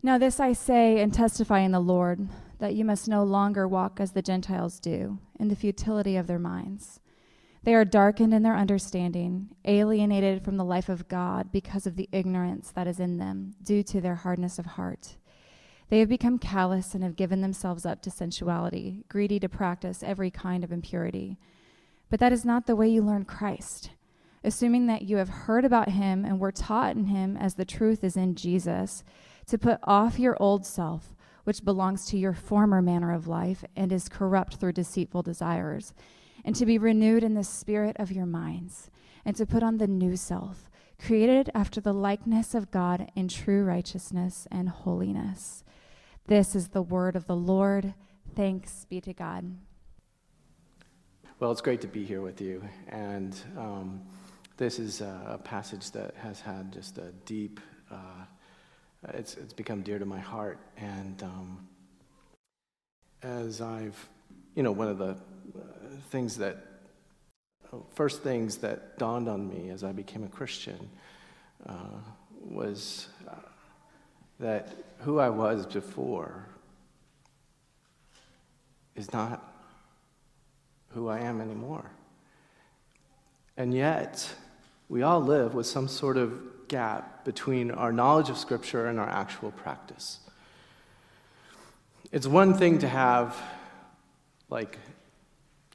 [0.00, 2.28] Now, this I say and testify in the Lord,
[2.60, 6.38] that you must no longer walk as the Gentiles do, in the futility of their
[6.38, 7.00] minds.
[7.64, 12.08] They are darkened in their understanding, alienated from the life of God because of the
[12.12, 15.16] ignorance that is in them, due to their hardness of heart.
[15.88, 20.30] They have become callous and have given themselves up to sensuality, greedy to practice every
[20.30, 21.38] kind of impurity.
[22.08, 23.90] But that is not the way you learn Christ.
[24.44, 28.04] Assuming that you have heard about him and were taught in him as the truth
[28.04, 29.02] is in Jesus,
[29.48, 33.92] to put off your old self, which belongs to your former manner of life and
[33.92, 35.94] is corrupt through deceitful desires,
[36.44, 38.90] and to be renewed in the spirit of your minds,
[39.24, 43.64] and to put on the new self, created after the likeness of God in true
[43.64, 45.64] righteousness and holiness.
[46.26, 47.94] This is the word of the Lord.
[48.34, 49.56] Thanks be to God.
[51.40, 52.62] Well, it's great to be here with you.
[52.88, 54.02] And um,
[54.56, 57.60] this is a, passage that has had just a deep,
[57.90, 58.24] uh,
[59.14, 60.58] it's, it's become dear to my heart.
[60.76, 61.68] And um,
[63.22, 64.08] as I've,
[64.54, 65.16] you know, one of the uh,
[66.10, 66.56] things that,
[67.94, 70.88] first things that dawned on me as I became a Christian
[71.68, 72.00] uh,
[72.40, 73.34] was uh,
[74.40, 76.46] that who I was before
[78.96, 79.54] is not
[80.88, 81.90] who I am anymore.
[83.56, 84.28] And yet,
[84.88, 89.08] we all live with some sort of gap between our knowledge of Scripture and our
[89.08, 90.20] actual practice.
[92.12, 93.36] It's one thing to have,
[94.48, 94.78] like,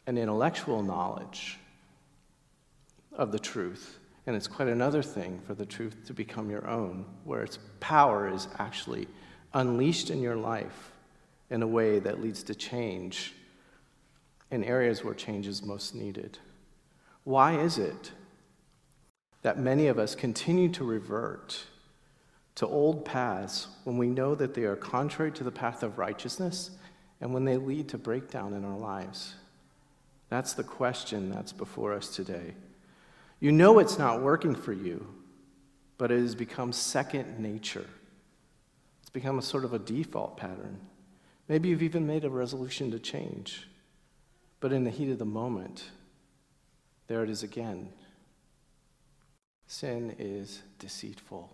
[0.07, 1.59] an intellectual knowledge
[3.11, 7.05] of the truth, and it's quite another thing for the truth to become your own,
[7.23, 9.07] where its power is actually
[9.53, 10.91] unleashed in your life
[11.49, 13.33] in a way that leads to change
[14.49, 16.39] in areas where change is most needed.
[17.23, 18.11] Why is it
[19.43, 21.63] that many of us continue to revert
[22.55, 26.71] to old paths when we know that they are contrary to the path of righteousness
[27.21, 29.35] and when they lead to breakdown in our lives?
[30.29, 32.55] That's the question that's before us today.
[33.39, 35.05] You know it's not working for you,
[35.97, 37.85] but it has become second nature.
[39.01, 40.79] It's become a sort of a default pattern.
[41.49, 43.67] Maybe you've even made a resolution to change.
[44.59, 45.83] But in the heat of the moment,
[47.07, 47.89] there it is again.
[49.73, 51.49] Sin is deceitful.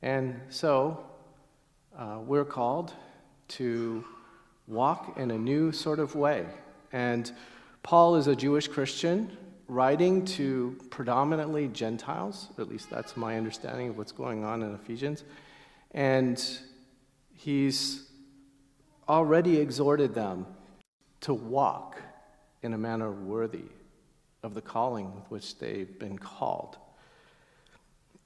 [0.00, 1.04] And so
[1.94, 2.94] uh, we're called
[3.48, 4.02] to
[4.66, 6.46] walk in a new sort of way.
[6.90, 7.30] And
[7.82, 9.36] Paul is a Jewish Christian
[9.68, 15.24] writing to predominantly Gentiles, at least that's my understanding of what's going on in Ephesians.
[15.90, 16.42] And
[17.34, 18.08] he's
[19.06, 20.46] already exhorted them
[21.20, 22.00] to walk
[22.62, 23.68] in a manner worthy
[24.42, 26.78] of the calling with which they've been called.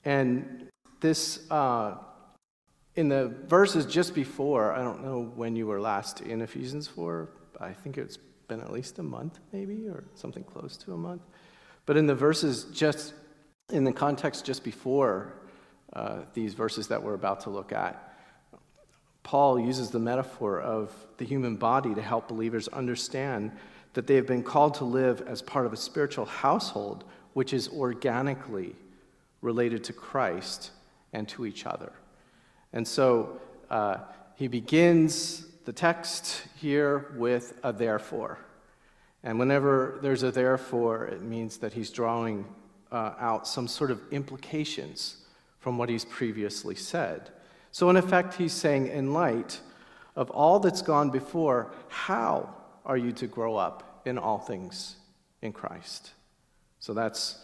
[0.04, 0.68] And
[1.00, 1.96] this, uh,
[2.96, 7.28] in the verses just before, I don't know when you were last in Ephesians 4,
[7.60, 8.18] I think it's
[8.48, 11.22] been at least a month, maybe, or something close to a month.
[11.86, 13.14] But in the verses just,
[13.70, 15.34] in the context just before
[15.92, 18.12] uh, these verses that we're about to look at,
[19.22, 23.52] Paul uses the metaphor of the human body to help believers understand
[23.94, 27.68] that they have been called to live as part of a spiritual household which is
[27.68, 28.74] organically
[29.42, 30.70] related to Christ
[31.12, 31.92] and to each other.
[32.72, 33.98] And so uh,
[34.34, 38.38] he begins the text here with a therefore.
[39.22, 42.46] And whenever there's a therefore, it means that he's drawing
[42.90, 45.18] uh, out some sort of implications
[45.60, 47.30] from what he's previously said.
[47.70, 49.60] So, in effect, he's saying, in light
[50.16, 52.54] of all that's gone before, how
[52.84, 54.96] are you to grow up in all things
[55.40, 56.10] in Christ?
[56.80, 57.38] So that's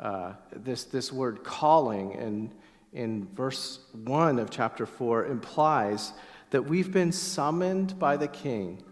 [0.00, 2.52] uh, this, this word calling in,
[2.92, 6.12] in verse 1 of chapter 4 implies
[6.50, 8.82] that we've been summoned by the king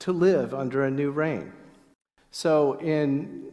[0.00, 1.52] to live under a new reign.
[2.30, 3.50] So in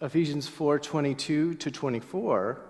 [0.00, 2.60] Ephesians 4 22 to 24,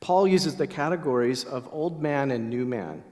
[0.00, 3.02] Paul uses the categories of old man and new man.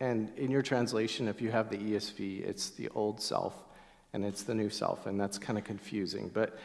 [0.00, 3.54] And in your translation, if you have the ESV, it's the old self
[4.12, 6.30] and it's the new self, and that's kind of confusing.
[6.32, 6.58] But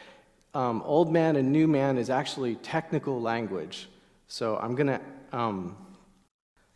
[0.54, 3.88] um, old man and new man is actually technical language.
[4.28, 5.00] So I'm going to,
[5.32, 5.76] um,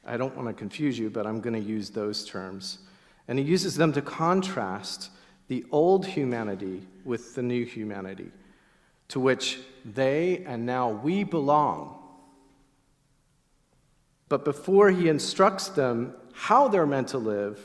[0.05, 2.79] I don't want to confuse you, but I'm going to use those terms.
[3.29, 5.11] And he uses them to contrast
[5.49, 8.31] the old humanity with the new humanity,
[9.09, 11.99] to which they and now we belong.
[14.29, 17.61] But before he instructs them how they're meant to live,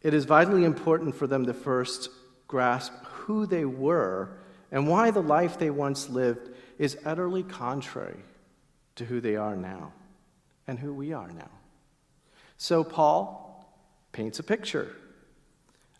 [0.00, 2.08] it is vitally important for them to first
[2.48, 4.30] grasp who they were
[4.72, 8.18] and why the life they once lived is utterly contrary
[8.96, 9.92] to who they are now.
[10.68, 11.50] and who we are now.
[12.56, 13.76] So, Paul
[14.12, 14.94] paints a picture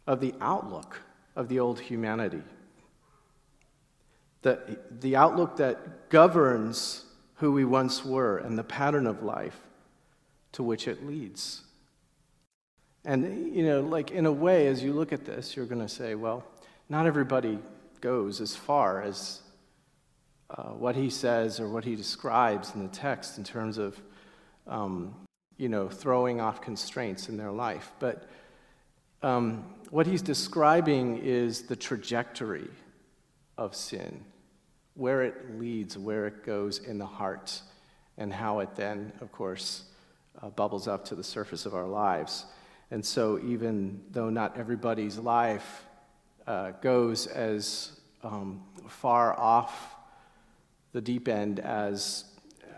[0.07, 1.03] of the outlook
[1.35, 2.43] of the old humanity,
[4.43, 7.05] the, the outlook that governs
[7.37, 9.59] who we once were and the pattern of life
[10.53, 11.63] to which it leads.
[13.05, 15.89] And, you know, like in a way, as you look at this, you're going to
[15.89, 16.45] say, well,
[16.89, 17.59] not everybody
[18.03, 19.41] goes as far as
[20.51, 23.99] uh, what he says or what he describes in the text in terms of,
[24.67, 25.15] um,
[25.57, 27.91] you know, throwing off constraints in their life.
[27.99, 28.29] But
[29.23, 32.69] um, what he's describing is the trajectory
[33.57, 34.25] of sin,
[34.95, 37.63] where it leads, where it goes in the heart,
[38.19, 39.85] and how it then, of course,
[40.43, 42.45] uh, bubbles up to the surface of our lives.
[42.91, 45.87] And so, even though not everybody's life
[46.47, 49.95] uh, goes as um, far off
[50.93, 52.25] the deep end as,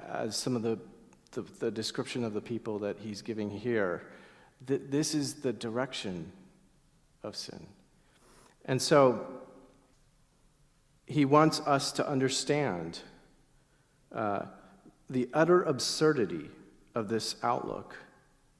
[0.08, 0.78] as some of the,
[1.32, 4.02] the, the description of the people that he's giving here,
[4.66, 6.30] th- this is the direction
[7.22, 7.66] of sin.
[8.66, 9.26] And so,
[11.06, 13.00] he wants us to understand
[14.12, 14.46] uh,
[15.10, 16.50] the utter absurdity
[16.94, 17.96] of this outlook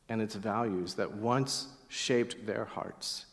[0.09, 3.27] and its values that once shaped their hearts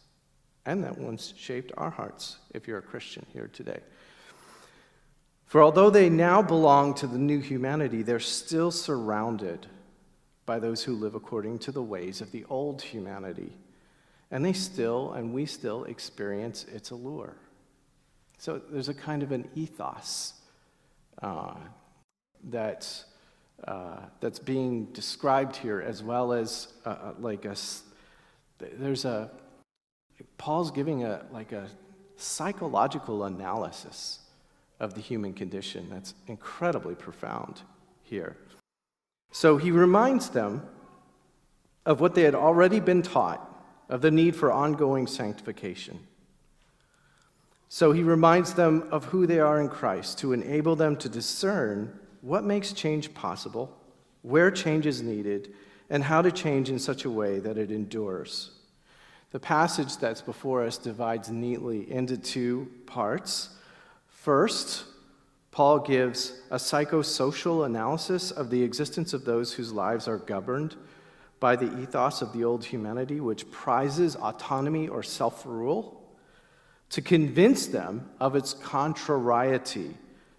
[0.66, 3.80] and that once shaped our hearts, if you're a Christian here today.
[5.46, 9.68] For although they now belong to the new humanity, they're still surrounded
[10.46, 13.52] by those who live according to the ways of the old humanity.
[14.32, 17.36] And they still, and we still, experience its allure.
[18.38, 20.34] So there's a kind of an ethos
[21.22, 21.56] uh,
[22.46, 23.04] that
[23.68, 27.56] uh, that's being described here, as well as uh, uh, like a,
[28.58, 29.30] there's a,
[30.38, 31.68] Paul's giving a, like a
[32.18, 34.20] psychological analysis
[34.80, 37.62] of the human condition that's incredibly profound
[38.04, 38.38] here.
[39.32, 40.68] So he reminds them
[41.86, 43.48] of what they had already been taught
[43.90, 46.00] of the need for ongoing sanctification.
[47.70, 51.98] So he reminds them of who they are in Christ to enable them to discern
[52.22, 53.78] what makes change possible,
[54.22, 55.54] where change is needed,
[55.90, 58.52] and how to change in such a way that it endures.
[59.32, 63.50] The passage that's before us divides neatly into two parts.
[64.08, 64.84] First,
[65.52, 70.76] Paul gives a psychosocial analysis of the existence of those whose lives are governed
[71.40, 76.02] by the ethos of the old humanity, which prizes autonomy or self rule,
[76.90, 79.96] to convince them of its contrariety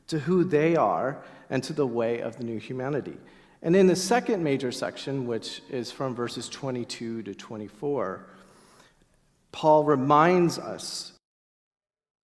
[0.07, 3.17] to who they are and to the way of the new humanity.
[3.63, 8.27] And in the second major section, which is from verses 22 to 24,
[9.53, 11.13] Paul reminds us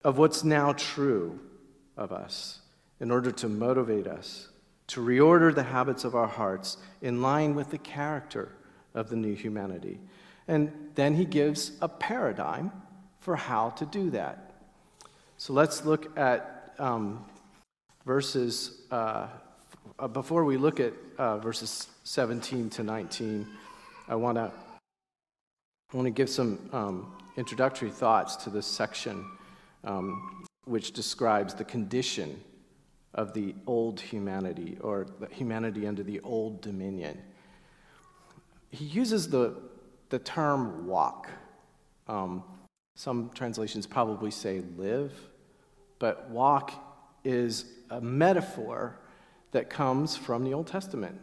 [0.04, 1.40] of what's now true
[1.96, 2.62] of us
[3.00, 4.48] in order to motivate us
[4.88, 8.54] to reorder the habits of our hearts in line with the character
[8.94, 10.00] of the new humanity.
[10.48, 12.72] And then he gives a paradigm
[13.20, 14.54] for how to do that.
[15.38, 17.26] So let's look at um,
[18.06, 19.28] verses, uh,
[20.14, 23.46] before we look at uh, verses 17 to 19,
[24.08, 24.52] I want to
[25.94, 29.26] I want to give some um, introductory thoughts to this section,
[29.86, 32.42] um, which describes the condition
[33.14, 37.18] of the old humanity, or humanity under the old dominion.
[38.70, 39.56] He uses the,
[40.10, 41.30] the term walk.
[42.10, 42.44] Um,
[42.96, 45.14] some translations probably say live,
[46.00, 46.74] but walk
[47.24, 49.00] is a metaphor
[49.52, 51.18] that comes from the Old Testament.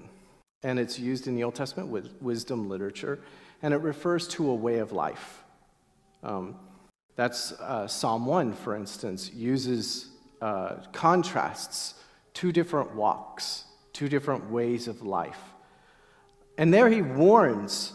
[0.62, 3.20] And it's used in the Old Testament with wisdom literature,
[3.64, 5.42] and it refers to a way of life.
[6.22, 6.56] Um,
[7.16, 10.08] that's uh, Psalm 1, for instance, uses
[10.42, 11.94] uh, contrasts
[12.34, 15.40] two different walks, two different ways of life.
[16.58, 17.94] And there he warns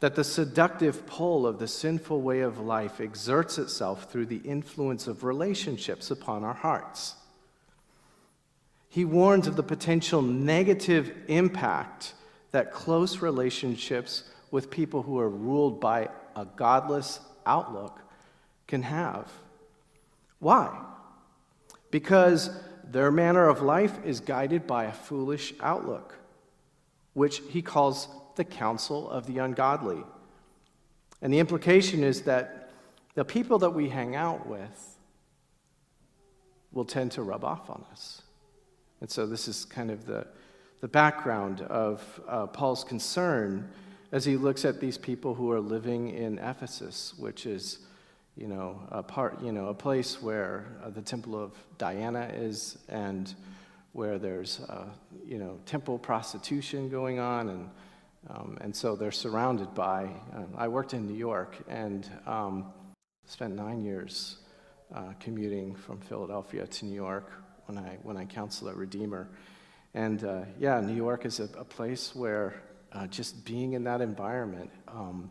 [0.00, 5.06] that the seductive pull of the sinful way of life exerts itself through the influence
[5.06, 7.14] of relationships upon our hearts.
[8.90, 12.12] He warns of the potential negative impact
[12.50, 17.98] that close relationships with people who are ruled by a godless outlook
[18.68, 19.28] can have.
[20.38, 20.78] Why?
[21.90, 22.50] Because
[22.84, 26.14] their manner of life is guided by a foolish outlook,
[27.14, 30.04] which he calls the counsel of the ungodly.
[31.22, 32.70] And the implication is that
[33.14, 34.96] the people that we hang out with
[36.72, 38.22] will tend to rub off on us.
[39.00, 40.26] And so this is kind of the,
[40.80, 43.70] the background of uh, Paul's concern
[44.12, 47.78] as he looks at these people who are living in Ephesus, which is,
[48.36, 52.78] you know, a part, you know, a place where uh, the temple of Diana is,
[52.88, 53.34] and
[53.92, 54.84] where there's, uh,
[55.24, 57.70] you know, temple prostitution going on, and,
[58.28, 60.10] um, and so they're surrounded by.
[60.36, 62.66] Uh, I worked in New York and um,
[63.24, 64.36] spent nine years
[64.94, 67.32] uh, commuting from Philadelphia to New York
[67.64, 69.28] when I, when I counseled at Redeemer.
[69.94, 74.00] And uh, yeah, New York is a, a place where uh, just being in that
[74.00, 75.30] environment, um,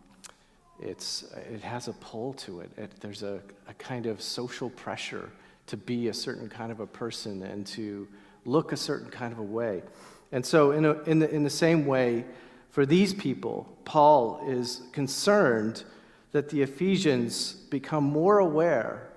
[0.80, 2.72] it's, it has a pull to it.
[2.78, 5.30] it there's a, a kind of social pressure
[5.68, 8.08] to be a certain kind of a person and to
[8.46, 9.84] look a certain kind of a way.
[10.32, 12.26] And so, in, a, in, the, in the same way,
[12.72, 15.84] for these people, Paul is concerned
[16.32, 19.10] that the Ephesians become more aware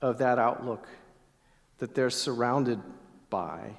[0.00, 0.88] of that outlook
[1.78, 2.80] that they're surrounded
[3.28, 3.72] by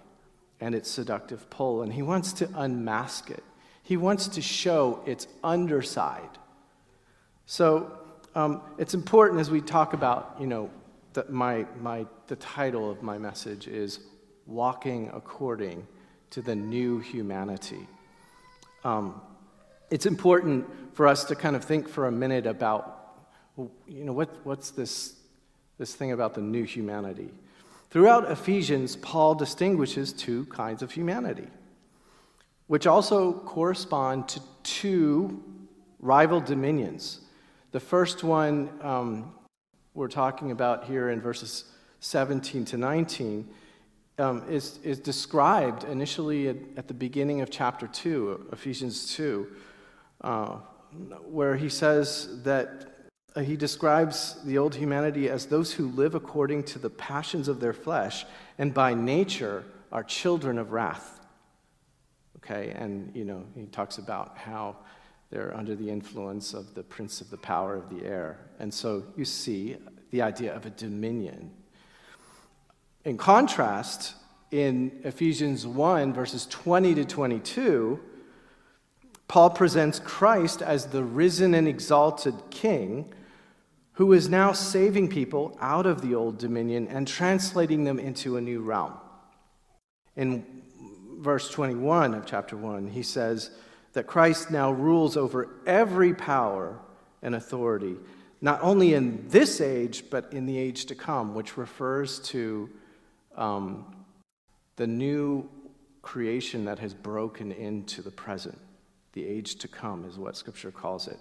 [0.59, 1.81] and its seductive pull.
[1.81, 3.43] And he wants to unmask it,
[3.83, 6.29] he wants to show its underside.
[7.45, 7.91] So
[8.35, 10.69] um, it's important as we talk about, you know,
[11.13, 13.99] that my, my, the title of my message is
[14.45, 15.87] Walking According
[16.31, 17.87] to the New Humanity.
[18.83, 19.21] Um,
[19.89, 23.15] it's important for us to kind of think for a minute about,
[23.57, 25.15] you know, what, what's this,
[25.77, 27.29] this thing about the new humanity?
[27.89, 31.47] Throughout Ephesians, Paul distinguishes two kinds of humanity,
[32.67, 35.41] which also correspond to two
[35.99, 37.21] rival dominions.
[37.71, 39.33] The first one um,
[39.93, 41.65] we're talking about here in verses
[42.01, 43.47] 17 to 19
[44.19, 49.47] um, is, is described initially at, at, the beginning of chapter 2, Ephesians 2,
[50.21, 50.57] uh,
[51.25, 52.96] where he says that
[53.35, 57.59] Uh, he describes the old humanity as those who live according to the passions of
[57.59, 58.25] their flesh
[58.57, 61.19] and by nature are children of wrath.
[62.37, 64.75] Okay, and you know, he talks about how
[65.29, 68.39] they're under the influence of the prince of the power of the air.
[68.59, 69.77] And so you see
[70.11, 71.51] the idea of a dominion.
[73.03, 74.15] In contrast,
[74.51, 77.99] in Ephesians 1, verses 20 to 22,
[79.27, 83.13] Paul presents Christ as the risen and exalted king
[83.97, 88.41] who is now saving people out of the old dominion and translating them into a
[88.41, 88.93] new realm.
[90.15, 90.45] In
[91.17, 93.49] verse 21 of chapter 1, he says
[93.93, 96.77] that Christ now rules over every power
[97.23, 97.95] and authority,
[98.39, 102.69] not only in this age, but in the age to come, which refers to
[103.35, 103.95] um,
[104.75, 105.49] the new
[106.03, 108.59] creation that has broken into the present.
[109.13, 111.17] The age to come is what Scripture calls it.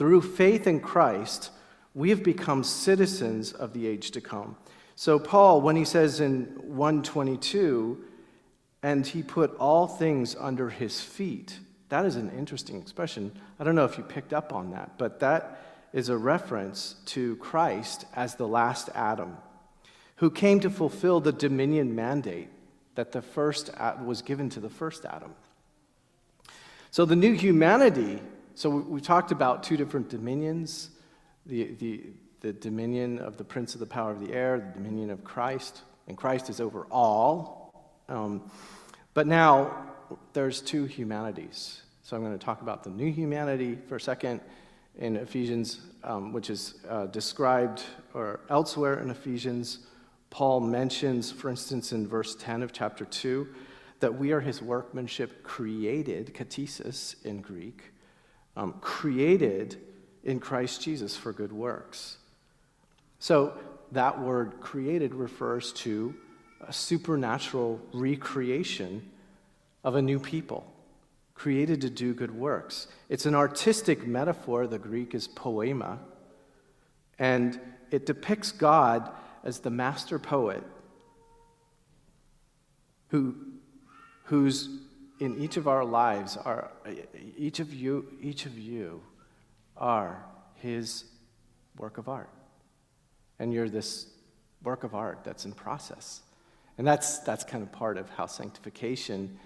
[0.00, 1.50] Through faith in Christ,
[1.92, 4.56] we have become citizens of the age to come.
[4.96, 8.02] So Paul, when he says in 122,
[8.82, 11.58] and he put all things under his feet,
[11.90, 13.30] that is an interesting expression.
[13.58, 15.60] I don't know if you picked up on that, but that
[15.92, 19.36] is a reference to Christ as the last Adam,
[20.16, 22.48] who came to fulfill the dominion mandate
[22.94, 23.68] that the first
[24.02, 25.34] was given to the first Adam.
[26.90, 28.22] So the new humanity
[28.60, 30.90] so we talked about two different dominions
[31.46, 32.02] the, the,
[32.42, 35.80] the dominion of the prince of the power of the air, the dominion of Christ,
[36.08, 37.96] and Christ is over all.
[38.10, 38.50] Um,
[39.14, 39.86] but now
[40.34, 41.80] there's two humanities.
[42.02, 44.42] So I'm going to talk about the new humanity for a second
[44.98, 49.86] in Ephesians, um, which is uh, described or elsewhere in Ephesians.
[50.28, 53.48] Paul mentions, for instance, in verse 10 of chapter 2,
[54.00, 57.84] that we are his workmanship created, katesis in Greek,
[58.56, 59.78] um, created
[60.24, 62.18] in Christ Jesus for good works.
[63.18, 63.54] So
[63.92, 66.14] that word created refers to
[66.60, 69.10] a supernatural recreation
[69.82, 70.70] of a new people,
[71.34, 72.86] created to do good works.
[73.08, 74.66] It's an artistic metaphor.
[74.66, 75.98] The Greek is poema.
[77.18, 77.58] And
[77.90, 79.10] it depicts God
[79.42, 80.62] as the master poet
[83.08, 83.34] who,
[84.24, 84.68] who's
[85.20, 86.70] in each of our lives are
[87.36, 89.02] each of you each of you
[89.76, 90.24] are
[90.56, 91.04] his
[91.78, 92.30] work of art.
[93.38, 94.06] And you're this
[94.62, 96.22] work of art that's in process.
[96.78, 99.38] And that's that's kind of part of how sanctification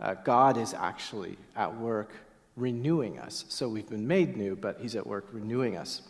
[0.00, 2.14] uh, god is actually at work
[2.56, 3.44] renewing us.
[3.48, 6.02] So we've been made new but he's at work renewing us.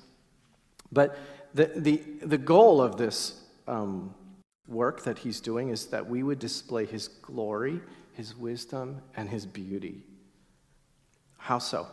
[0.92, 1.18] But
[1.54, 4.14] the the, the goal of this um,
[4.68, 7.80] work that he's doing is that we would display his glory
[8.18, 10.02] his wisdom, and his beauty.
[11.36, 11.86] How so?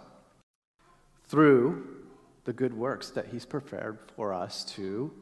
[1.27, 1.86] Through
[2.46, 5.13] the good works that he's prepared for us to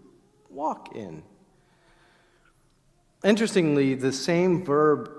[0.50, 1.22] walk in.
[3.22, 5.10] Interestingly, the same verb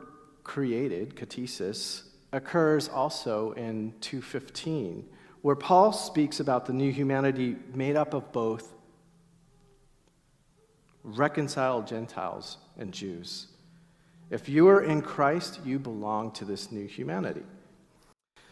[0.42, 5.06] created, katesis, occurs also in 215,
[5.42, 8.72] where Paul speaks about the new humanity made up of both
[11.02, 13.48] reconciled Gentiles and Jews.
[14.30, 17.42] If you are in Christ, you belong to this new humanity.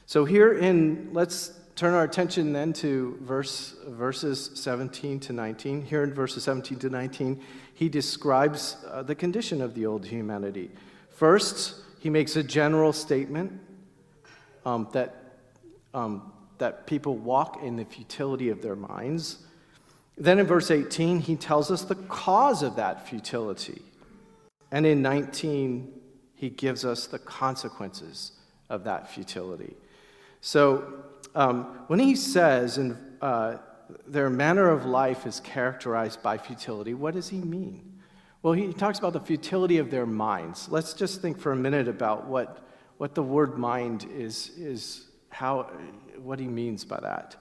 [0.06, 5.82] So here in, let's turn our attention then to verse, verses 17 to 19.
[5.82, 7.40] Here in verses 17 to 19,
[7.74, 10.70] he describes uh, the condition of the old humanity.
[11.10, 13.60] First, he makes a general statement
[14.66, 15.38] um, that,
[15.94, 19.38] um, that people walk in the futility of their minds.
[20.18, 23.82] Then in verse 18, he tells us the cause of that futility.
[24.72, 25.92] And in 19,
[26.34, 28.32] he gives us the consequences
[28.68, 29.76] of that futility.
[30.40, 33.58] So um, when he says in, uh,
[34.06, 38.00] their manner of life is characterized by futility, what does he mean?
[38.42, 40.68] Well, he talks about the futility of their minds.
[40.68, 45.70] Let's just think for a minute about what, what the word mind is, is how,
[46.20, 47.36] what he means by that.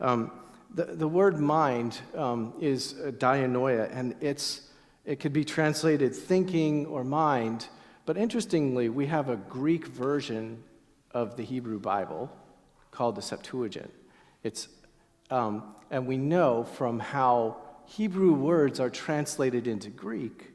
[0.00, 0.30] Um,
[0.72, 4.69] the, the word mind um, is dianoia, and it's,
[5.10, 7.66] it could be translated thinking or mind.
[8.06, 10.62] But interestingly, we have a Greek version
[11.10, 12.30] of the Hebrew Bible
[12.92, 13.92] called the Septuagint.
[14.44, 14.68] It's,
[15.28, 20.52] um, and we know from how Hebrew words are translated into Greek,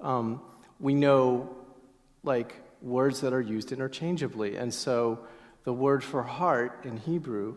[0.00, 0.40] um,
[0.80, 1.54] we know
[2.24, 4.56] like words that are used interchangeably.
[4.56, 5.18] And so
[5.64, 7.56] the word for heart in Hebrew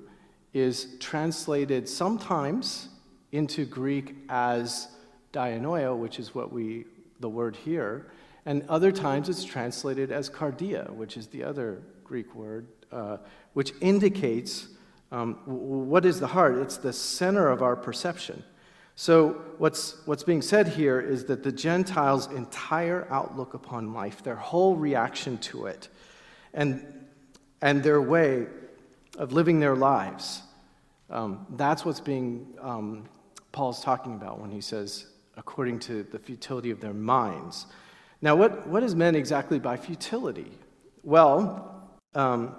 [0.54, 2.90] is translated sometimes
[3.32, 4.90] into Greek as
[5.36, 6.86] dianoia, which is what we,
[7.20, 8.08] the word here,
[8.46, 13.18] and other times it's translated as kardia, which is the other Greek word, uh,
[13.54, 14.68] which indicates
[15.12, 16.58] um, what is the heart?
[16.58, 18.44] It's the center of our perception.
[18.96, 24.36] So, what's, what's being said here is that the Gentiles' entire outlook upon life, their
[24.36, 25.90] whole reaction to it,
[26.54, 26.86] and,
[27.62, 28.48] and their way
[29.18, 30.44] of living their lives,
[31.10, 33.06] um, that's what's being, um,
[33.52, 37.66] Paul's talking about when he says, according to the futility of their minds.
[38.22, 40.52] Now, what, what is meant exactly by futility?
[41.04, 42.56] Well, um,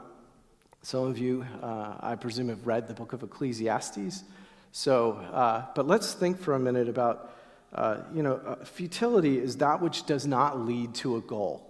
[0.82, 4.24] some of you, uh, I presume, have read the book of Ecclesiastes.
[4.72, 7.32] So, uh, but let's think for a minute about,
[7.74, 11.62] uh, you know, uh, futility is that which does not lead to a goal.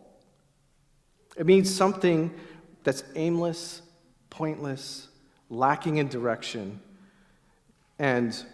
[1.37, 2.35] It means something
[2.85, 3.83] that's aimless,
[4.31, 5.09] pointless,
[5.49, 6.81] lacking in direction,
[7.99, 8.45] and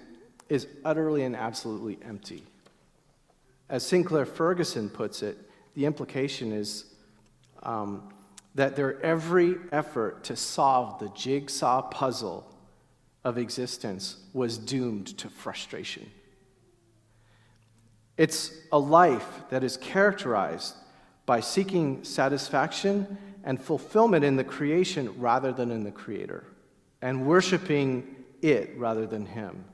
[0.53, 2.45] is utterly and absolutely empty.
[3.71, 5.39] As Sinclair Ferguson puts it,
[5.75, 6.85] the implication is
[7.63, 8.13] um,
[8.55, 12.47] that their every effort to solve the jigsaw puzzle
[13.25, 16.11] of existence was doomed to frustration.
[18.19, 20.75] It's a life that is characterized
[21.25, 26.45] by seeking satisfaction and fulfillment in the creation rather than in the Creator,
[27.01, 29.65] and worshiping it rather than Him.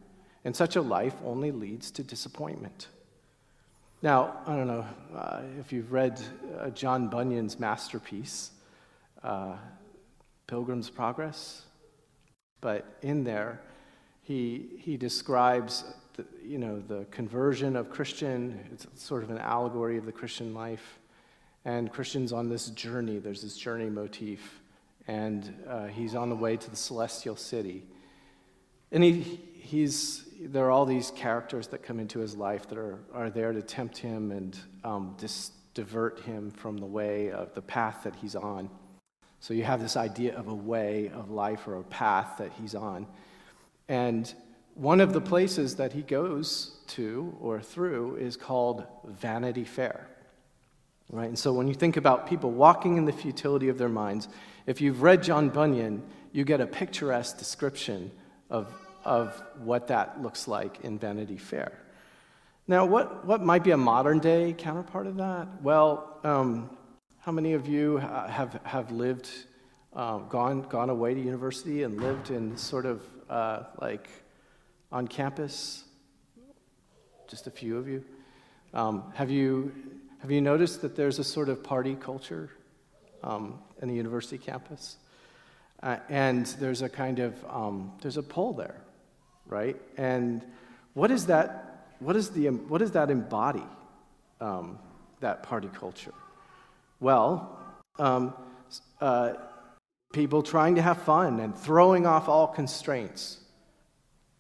[0.49, 2.89] And such a life only leads to disappointment.
[4.01, 6.19] Now, I don't know uh, if you've read
[6.59, 8.53] uh, John Bunyan's masterpiece,
[9.23, 9.57] uh,
[10.47, 11.65] Pilgrim's Progress.
[12.63, 13.61] But in there,
[14.23, 15.85] he, he describes
[16.15, 18.59] the, you know, the conversion of Christian.
[18.73, 20.99] It's sort of an allegory of the Christian life.
[21.67, 23.19] And Christian's on this journey.
[23.19, 24.63] There's this journey motif.
[25.09, 27.85] And uh, he's on the way to the celestial city.
[28.91, 32.99] And he, he's, there are all these characters that come into his life that are,
[33.13, 37.63] are there to tempt him and um, dis- divert him from the way of the
[37.63, 38.71] path that he's on.
[39.41, 42.75] So you have this idea of a way of life or a path that he's
[42.75, 43.07] on.
[43.89, 44.33] And
[44.75, 50.09] one of the places that he goes to or through is called Vanity Fair.
[51.11, 51.29] Right?
[51.29, 54.29] And so when you think about people walking in the futility of their minds,
[54.67, 58.11] if you've read John Bunyan, you get a picturesque description
[58.51, 58.73] of,
[59.09, 61.73] of what that looks like in Vanity Fair.
[62.67, 65.63] Now, what, what might be a modern day counterpart of that?
[65.63, 66.71] Well, um,
[67.21, 69.29] how many of you have, have lived,
[69.95, 74.09] uh, gone, gone away to university and lived in sort of uh, like
[74.93, 75.85] on campus?
[77.29, 78.05] Just a few of you.
[78.75, 79.73] Um, have you.
[80.21, 82.51] Have you noticed that there's a sort of party culture
[83.23, 84.97] um, in the university campus?
[85.81, 88.81] Uh, and there's a kind of, um, there's a pull there,
[89.49, 89.77] right?
[89.97, 90.45] And
[90.95, 93.65] what is that, what, is the, what does that embody,
[94.41, 94.79] um,
[95.21, 96.15] that party culture?
[97.01, 97.59] Well,
[97.99, 98.35] um,
[99.01, 99.35] uh,
[100.13, 103.39] people trying to have fun and throwing off all constraints,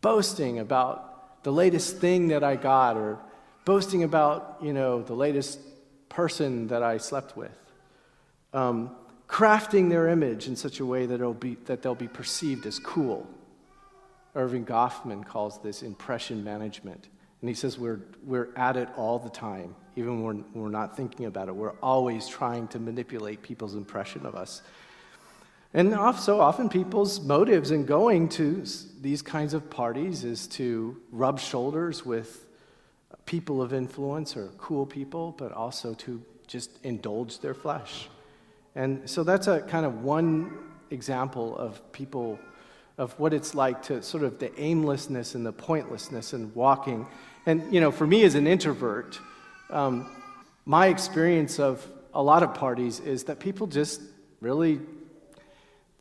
[0.00, 3.18] boasting about the latest thing that I got, or
[3.64, 5.60] boasting about, you know, the latest
[6.08, 7.52] person that I slept with.
[8.52, 8.90] Um,
[9.28, 12.78] crafting their image in such a way that, it'll be, that they'll be perceived as
[12.78, 13.26] cool.
[14.38, 17.08] Erving Goffman calls this impression management.
[17.40, 20.96] And he says we're, we're at it all the time, even when we're, we're not
[20.96, 21.56] thinking about it.
[21.56, 24.62] We're always trying to manipulate people's impression of us.
[25.74, 28.64] And so often people's motives in going to
[29.00, 32.46] these kinds of parties is to rub shoulders with
[33.26, 38.08] people of influence or cool people, but also to just indulge their flesh.
[38.74, 40.56] And so that's a kind of one
[40.90, 42.38] example of people,
[42.98, 47.06] of what it's like to sort of the aimlessness and the pointlessness and walking.
[47.46, 49.18] And, you know, for me as an introvert,
[49.70, 50.10] um,
[50.66, 54.02] my experience of a lot of parties is that people just
[54.40, 54.80] really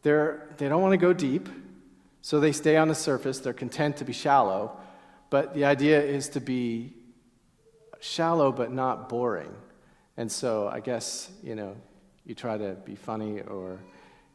[0.01, 1.49] they're, they don't want to go deep,
[2.21, 3.39] so they stay on the surface.
[3.39, 4.77] They're content to be shallow.
[5.29, 6.93] But the idea is to be
[7.99, 9.53] shallow but not boring.
[10.15, 11.75] And so I guess, you know,
[12.25, 13.79] you try to be funny or,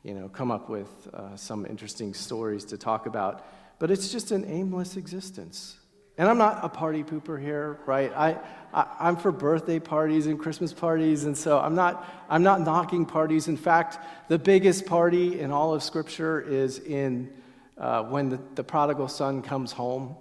[0.02, 3.46] you know, come up with uh, some interesting stories to talk about.
[3.78, 5.76] But it's just an aimless existence.
[6.18, 8.12] And I'm not a party pooper here, right?
[8.14, 8.36] I,
[8.74, 13.06] I, am for birthday parties and Christmas parties, and so I'm not, I'm not knocking
[13.06, 13.48] parties.
[13.48, 17.32] In fact, the biggest party in all of Scripture is in
[17.78, 20.14] uh, when the, the prodigal son comes home.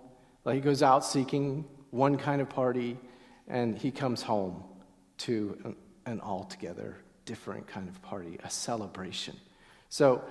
[0.46, 2.98] Like he goes out seeking one kind of party,
[3.48, 4.64] and he comes home
[5.20, 9.36] to an, an altogether different kind of party, a celebration.
[9.92, 10.24] So,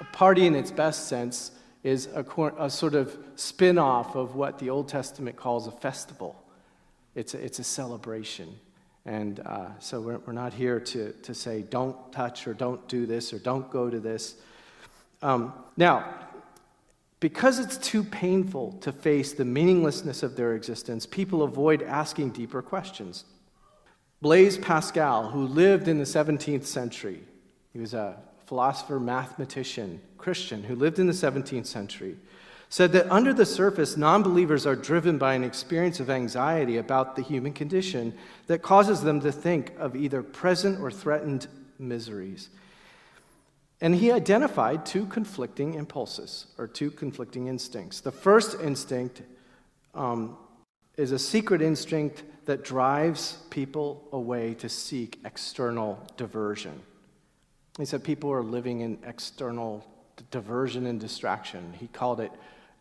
[0.00, 1.50] a party in its best sense
[1.82, 2.22] is a,
[2.58, 6.44] a sort of spin off of what the Old Testament calls a festival.
[7.14, 8.54] It's a, it's a celebration.
[9.06, 13.06] And uh, so we're, we're not here to, to say, don't touch or don't do
[13.06, 14.34] this or don't go to this.
[15.22, 16.14] Um, now,
[17.18, 22.60] because it's too painful to face the meaninglessness of their existence, people avoid asking deeper
[22.60, 23.24] questions.
[24.20, 27.22] Blaise Pascal, who lived in the 17th century,
[27.72, 28.18] he was a
[28.48, 32.16] philosopher, mathematician, Christian who lived in the 17th century,
[32.70, 37.14] said that under the surface, non believers are driven by an experience of anxiety about
[37.14, 38.14] the human condition
[38.46, 41.46] that causes them to think of either present or threatened
[41.78, 42.48] miseries.
[43.82, 48.00] And he identified two conflicting impulses or two conflicting instincts.
[48.00, 49.22] The first instinct
[49.94, 50.38] um,
[50.96, 56.80] is a secret instinct that drives people away to seek external diversion.
[57.78, 59.86] He said people are living in external
[60.30, 61.72] diversion and distraction.
[61.78, 62.32] He called it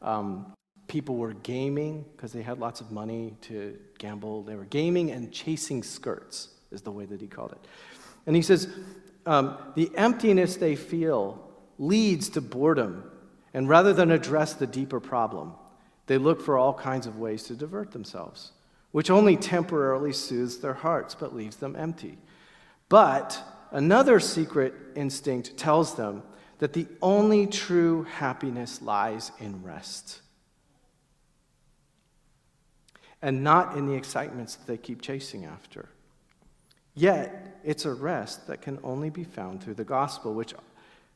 [0.01, 0.53] um,
[0.88, 4.43] people were gaming because they had lots of money to gamble.
[4.43, 7.60] They were gaming and chasing skirts, is the way that he called it.
[8.25, 8.67] And he says
[9.25, 13.10] um, the emptiness they feel leads to boredom.
[13.53, 15.53] And rather than address the deeper problem,
[16.07, 18.51] they look for all kinds of ways to divert themselves,
[18.91, 22.17] which only temporarily soothes their hearts but leaves them empty.
[22.89, 26.23] But Another secret instinct tells them
[26.60, 30.21] that the only true happiness lies in rest
[33.21, 35.89] and not in the excitements that they keep chasing after.
[36.93, 40.53] Yet, it's a rest that can only be found through the gospel, which,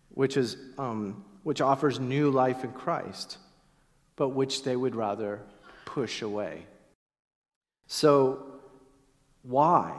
[0.10, 3.38] which, is, um, which offers new life in Christ,
[4.16, 5.42] but which they would rather
[5.86, 6.66] push away.
[7.88, 8.46] So,
[9.44, 9.96] why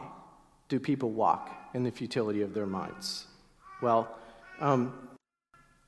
[0.68, 3.26] do people walk in the futility of their minds?
[3.80, 4.14] Well,
[4.60, 5.08] um,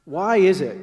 [0.04, 0.78] why is it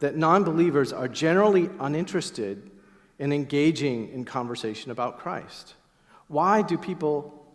[0.00, 2.70] that non believers are generally uninterested
[3.18, 5.74] in engaging in conversation about Christ?
[6.28, 7.46] Why do people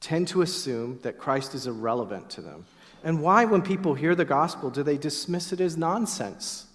[0.00, 2.64] tend to assume that Christ is irrelevant to them?
[3.04, 6.66] And why, when people hear the gospel, do they dismiss it as nonsense?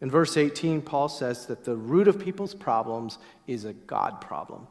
[0.00, 4.66] In verse 18, Paul says that the root of people's problems is a God problem.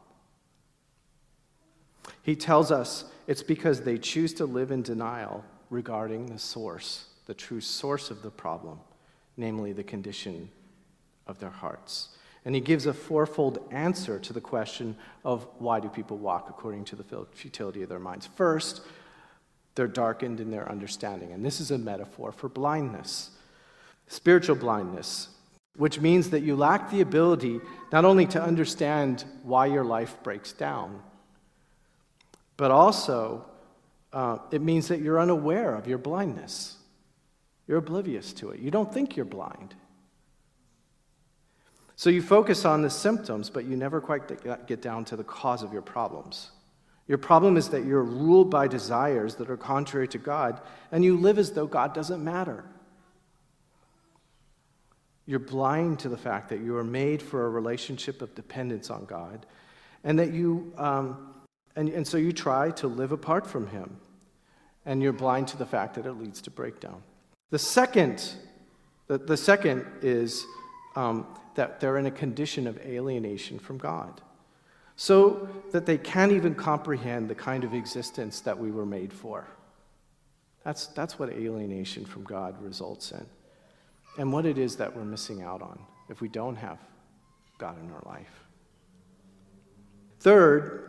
[2.22, 7.34] He tells us it's because they choose to live in denial regarding the source, the
[7.34, 8.80] true source of the problem,
[9.36, 10.48] namely the condition
[11.26, 12.10] of their hearts.
[12.44, 16.84] And he gives a fourfold answer to the question of why do people walk according
[16.86, 18.28] to the futility of their minds.
[18.36, 18.82] First,
[19.74, 21.32] they're darkened in their understanding.
[21.32, 23.30] And this is a metaphor for blindness,
[24.06, 25.28] spiritual blindness,
[25.76, 27.60] which means that you lack the ability
[27.92, 31.02] not only to understand why your life breaks down,
[32.56, 33.44] but also
[34.12, 36.76] uh, it means that you're unaware of your blindness.
[37.66, 38.60] You're oblivious to it.
[38.60, 39.74] You don't think you're blind.
[41.96, 45.62] So you focus on the symptoms, but you never quite get down to the cause
[45.62, 46.50] of your problems.
[47.08, 50.60] Your problem is that you're ruled by desires that are contrary to God,
[50.92, 52.64] and you live as though God doesn't matter.
[55.24, 59.06] You're blind to the fact that you are made for a relationship of dependence on
[59.06, 59.46] God,
[60.04, 61.34] and that you um,
[61.76, 63.98] and, and so you try to live apart from Him,
[64.84, 67.02] and you're blind to the fact that it leads to breakdown.
[67.50, 68.32] The second,
[69.06, 70.46] the, the second is
[70.96, 74.20] um, that they're in a condition of alienation from God,
[74.96, 79.46] so that they can't even comprehend the kind of existence that we were made for.
[80.64, 83.24] That's, that's what alienation from God results in,
[84.18, 86.78] and what it is that we're missing out on if we don't have
[87.58, 88.42] God in our life.
[90.20, 90.85] Third,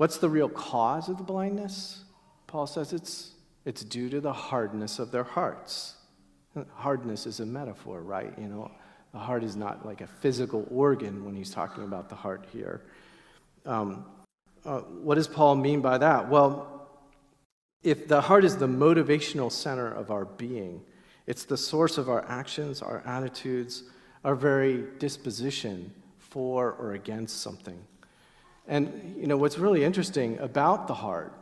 [0.00, 2.04] what's the real cause of the blindness?
[2.46, 3.32] Paul says it's,
[3.66, 5.96] it's due to the hardness of their hearts.
[6.72, 8.32] Hardness is a metaphor, right?
[8.38, 8.70] You know,
[9.12, 12.80] the heart is not like a physical organ when he's talking about the heart here.
[13.66, 14.06] Um,
[14.64, 16.30] uh, what does Paul mean by that?
[16.30, 16.88] Well,
[17.82, 20.80] if the heart is the motivational center of our being,
[21.26, 23.82] it's the source of our actions, our attitudes,
[24.24, 27.84] our very disposition for or against something.
[28.70, 31.34] And you know what's really interesting about the heart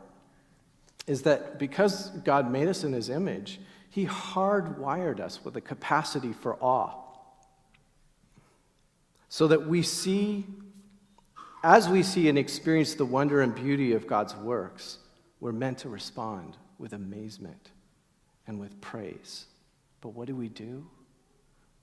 [1.05, 3.61] is that because God made us in his image,
[3.91, 6.91] he hardwired us with a capacity for awe.
[9.29, 10.47] So that we see,
[11.63, 14.97] as we see and experience the wonder and beauty of God's works,
[15.39, 17.69] we're meant to respond with amazement
[18.47, 19.45] and with praise.
[20.01, 20.87] But what do we do?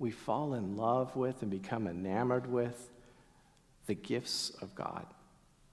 [0.00, 2.90] We fall in love with and become enamored with
[3.87, 5.06] the gifts of God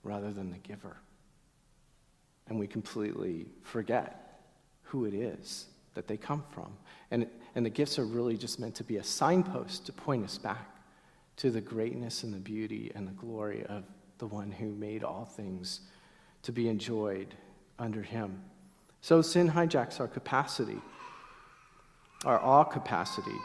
[0.03, 0.97] rather than the giver.
[2.47, 4.41] And we completely forget
[4.83, 6.73] who it is that they come from.
[7.11, 10.37] And, and the gifts are really just meant to be a signpost to point us
[10.37, 10.69] back
[11.37, 13.83] to the greatness and the beauty and the glory of
[14.17, 15.81] the one who made all things
[16.43, 17.33] to be enjoyed
[17.79, 18.41] under him.
[19.01, 20.77] So sin hijacks our capacity,
[22.25, 23.35] our awe capacity.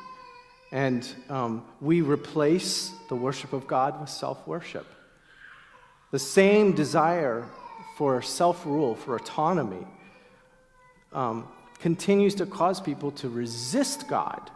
[0.71, 4.87] And um, we replace the worship of God with self worship.
[6.11, 7.47] The same desire
[7.97, 9.87] for self rule, for autonomy,
[11.13, 11.49] um,
[11.81, 14.51] continues to cause people to resist God.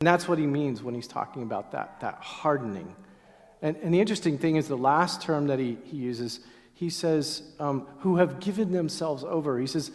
[0.00, 2.94] And that's what he means when he's talking about that, that hardening.
[3.62, 6.40] And, and the interesting thing is the last term that he, he uses,
[6.74, 9.58] he says, um, who have given themselves over.
[9.58, 9.90] He says,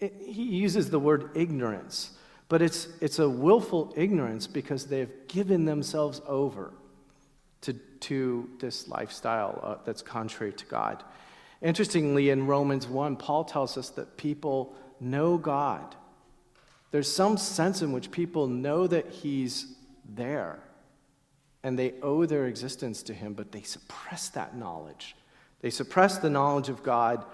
[0.00, 2.12] it, he uses the word ignorance,
[2.48, 6.72] but it's, it's a willful ignorance because they've given themselves over
[7.66, 11.02] to, to this lifestyle uh, that's contrary to God.
[11.60, 15.94] Interestingly, in Romans 1, Paul tells us that people know God.
[16.92, 19.74] There's some sense in which people know that He's
[20.08, 20.60] there
[21.62, 25.16] and they owe their existence to Him, but they suppress that knowledge.
[25.60, 27.24] They suppress the knowledge of God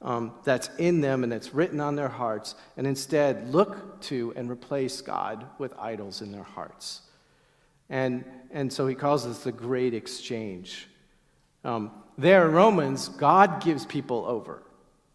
[0.00, 4.50] um, that's in them and that's written on their hearts, and instead look to and
[4.50, 7.02] replace God with idols in their hearts.
[7.90, 10.88] And, and so he calls this the great exchange.
[11.64, 14.62] Um, there in Romans, God gives people over.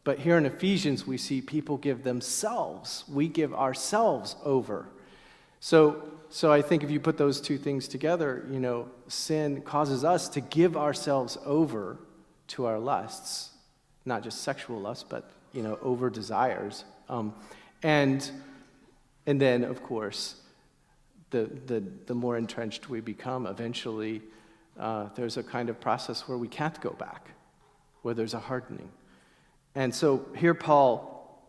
[0.04, 3.04] But here in Ephesians, we see people give themselves.
[3.08, 4.88] We give ourselves over.
[5.60, 10.04] So, so I think if you put those two things together, you know, sin causes
[10.04, 12.00] us to give ourselves over
[12.48, 13.52] to our lusts,
[14.06, 16.86] not just sexual lusts, but you know, over desires.
[17.10, 17.34] Um,
[17.84, 18.30] and
[19.26, 20.36] and then, of course,
[21.32, 24.22] the, the, the more entrenched we become, eventually
[24.80, 27.30] uh, there's a kind of process where we can't go back,
[28.02, 28.90] where there's a hardening.
[29.76, 31.44] And so here, Paul,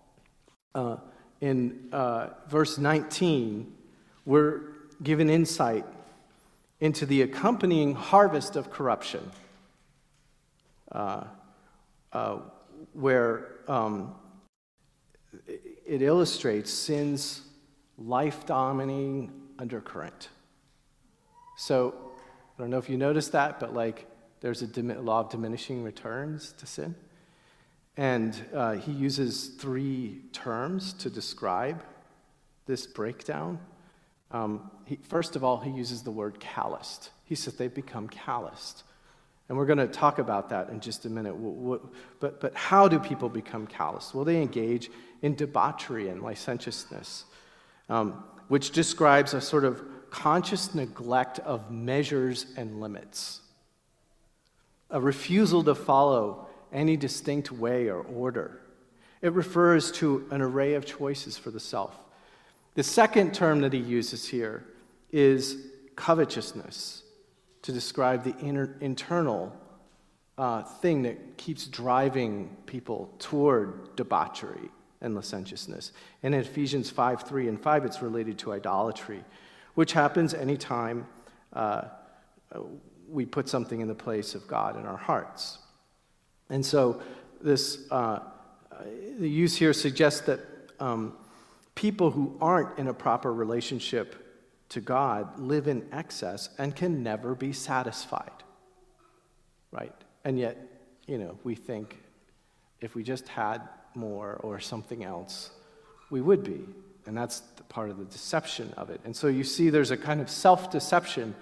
[0.74, 0.96] uh,
[1.40, 3.72] in uh, verse 19,
[4.26, 4.60] we're
[5.02, 5.86] given insight
[6.80, 9.30] into the accompanying harvest of corruption,
[10.92, 11.24] uh,
[12.12, 12.38] uh
[12.92, 14.14] where um,
[15.46, 17.42] it illustrates sin's
[17.98, 19.30] life dominating
[19.60, 20.30] undercurrent.
[21.56, 21.94] So,
[22.56, 24.06] I don't know if you noticed that, but like
[24.40, 24.66] there's a
[25.00, 26.94] law of diminishing returns to sin.
[27.96, 31.82] And uh, he uses three terms to describe
[32.66, 33.58] this breakdown.
[34.30, 37.10] Um, he, first of all, he uses the word calloused.
[37.24, 38.84] He says they've become calloused.
[39.48, 41.34] And we're going to talk about that in just a minute.
[42.20, 44.14] But, but how do people become calloused?
[44.14, 44.90] Well, they engage
[45.22, 47.24] in debauchery and licentiousness,
[47.88, 53.42] um, which describes a sort of conscious neglect of measures and limits,
[54.90, 58.60] a refusal to follow any distinct way or order.
[59.22, 61.96] It refers to an array of choices for the self.
[62.74, 64.64] The second term that he uses here
[65.12, 67.04] is covetousness
[67.62, 69.56] to describe the inner, internal
[70.36, 75.92] uh, thing that keeps driving people toward debauchery and licentiousness.
[76.22, 79.24] And in Ephesians 5 3 and 5, it's related to idolatry,
[79.74, 81.06] which happens anytime
[81.52, 81.82] uh,
[83.08, 85.58] we put something in the place of God in our hearts.
[86.48, 87.00] And so
[87.40, 88.20] this, uh,
[89.18, 90.40] the use here suggests that
[90.78, 91.14] um,
[91.74, 94.26] people who aren't in a proper relationship
[94.70, 98.30] to God live in excess and can never be satisfied.
[99.72, 99.94] Right?
[100.24, 100.58] And yet,
[101.06, 101.98] you know, we think
[102.80, 103.62] if we just had
[103.94, 105.50] more or something else,
[106.10, 106.64] we would be.
[107.06, 109.00] And that's part of the deception of it.
[109.04, 111.34] And so you see there's a kind of self deception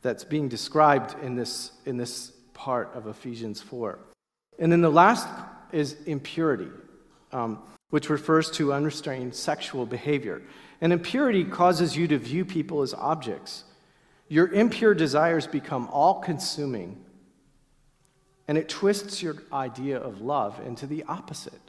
[0.00, 3.98] that's being described in this, in this part of Ephesians 4.
[4.58, 5.28] And then the last
[5.72, 6.70] is impurity,
[7.32, 10.42] um, which refers to unrestrained sexual behavior.
[10.80, 13.64] And impurity causes you to view people as objects.
[14.28, 17.04] Your impure desires become all consuming,
[18.48, 21.60] and it twists your idea of love into the opposite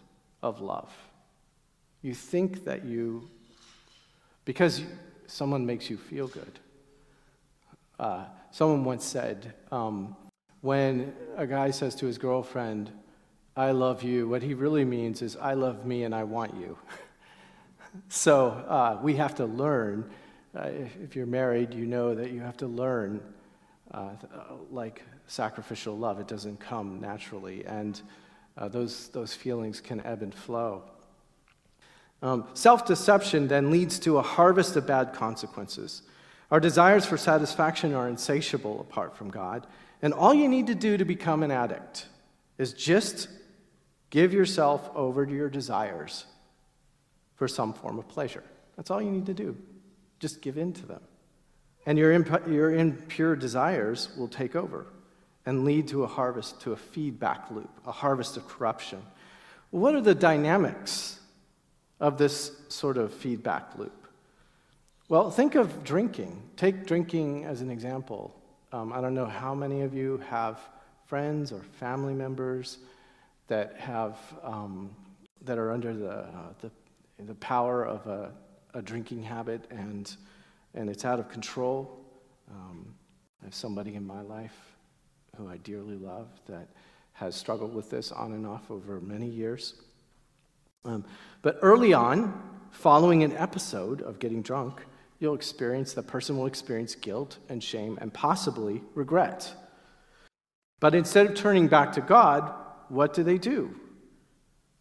[0.43, 0.93] of love.
[2.03, 3.29] You think that you,
[4.45, 4.83] because
[5.25, 6.59] someone makes you feel good.
[7.97, 10.15] Uh, someone once said, um,
[10.61, 12.91] when a guy says to his girlfriend,
[13.55, 16.77] I love you, what he really means is, I love me and I want you.
[18.09, 20.09] so uh, we have to learn.
[20.55, 23.21] Uh, if, if, you're married, you know that you have to learn
[23.91, 24.09] uh,
[24.71, 26.19] like sacrificial love.
[26.19, 28.01] It doesn't come naturally, and
[28.57, 30.83] uh, those, those feelings can ebb and flow.
[32.21, 36.03] Um, Self deception then leads to a harvest of bad consequences.
[36.51, 39.67] Our desires for satisfaction are insatiable apart from God,
[40.01, 42.07] and all you need to do to become an addict
[42.57, 43.27] is just
[44.09, 46.25] give yourself over to your desires
[47.35, 48.43] for some form of pleasure.
[48.77, 49.57] That's all you need to do.
[50.19, 51.01] Just give in to them.
[51.85, 54.85] And your, imp- your impure desires will take over
[55.45, 59.01] and lead to a harvest, to a feedback loop, a harvest of corruption.
[59.71, 61.19] What are the dynamics
[61.99, 64.07] of this sort of feedback loop?
[65.09, 66.41] Well, think of drinking.
[66.55, 68.33] Take drinking as an example.
[68.71, 70.59] Um, I don't know how many of you have
[71.05, 72.77] friends or family members
[73.47, 74.95] that have um,
[75.41, 76.71] that are under the, uh, the
[77.19, 78.31] the power of a,
[78.73, 80.15] a drinking habit, and,
[80.73, 81.99] and it's out of control.
[82.49, 82.93] Um,
[83.41, 84.72] I have somebody in my life
[85.37, 86.67] who I dearly love that
[87.13, 89.75] has struggled with this on and off over many years.
[90.85, 91.05] Um,
[91.41, 92.41] but early on,
[92.71, 94.81] following an episode of getting drunk,
[95.19, 99.53] you'll experience, the person will experience guilt and shame and possibly regret.
[100.79, 102.53] But instead of turning back to God,
[102.89, 103.79] what do they do?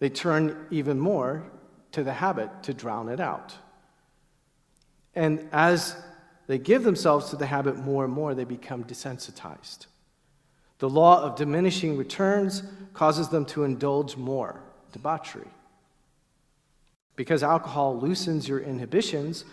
[0.00, 1.44] They turn even more
[1.92, 3.54] to the habit to drown it out.
[5.14, 5.94] And as
[6.46, 9.86] they give themselves to the habit more and more, they become desensitized.
[10.82, 15.46] The law of diminishing returns causes them to indulge more debauchery.
[17.14, 19.44] Because alcohol loosens your inhibitions,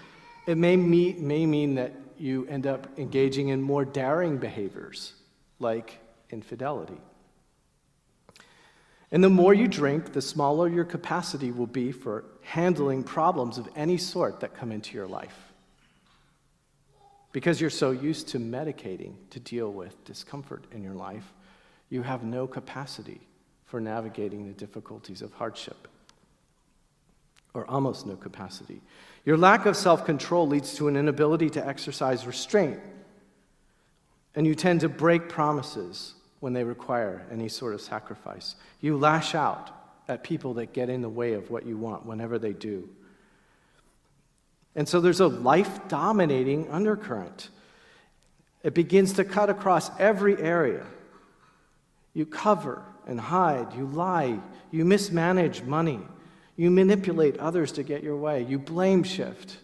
[0.48, 5.14] it may, may mean that you end up engaging in more daring behaviors,
[5.60, 6.00] like
[6.32, 7.00] infidelity.
[9.12, 13.70] And the more you drink, the smaller your capacity will be for handling problems of
[13.76, 15.49] any sort that come into your life.
[17.32, 21.34] Because you're so used to medicating to deal with discomfort in your life,
[21.90, 23.22] you have no capacity
[23.66, 25.88] for navigating the difficulties of hardship,
[27.54, 28.82] or almost no capacity.
[29.26, 32.80] Your lack of self control leads to an inability to exercise restraint,
[34.34, 38.56] and you tend to break promises when they require any sort of sacrifice.
[38.82, 39.70] You lash out
[40.08, 42.90] at people that get in the way of what you want whenever they do.
[44.80, 47.50] And so there's a life dominating undercurrent.
[48.64, 50.86] It begins to cut across every area.
[52.14, 54.40] You cover and hide, you lie,
[54.72, 56.00] you mismanage money,
[56.56, 59.58] you manipulate others to get your way, you blame shift.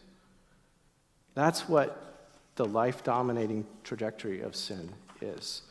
[1.34, 5.62] That's what the life dominating trajectory of sin is.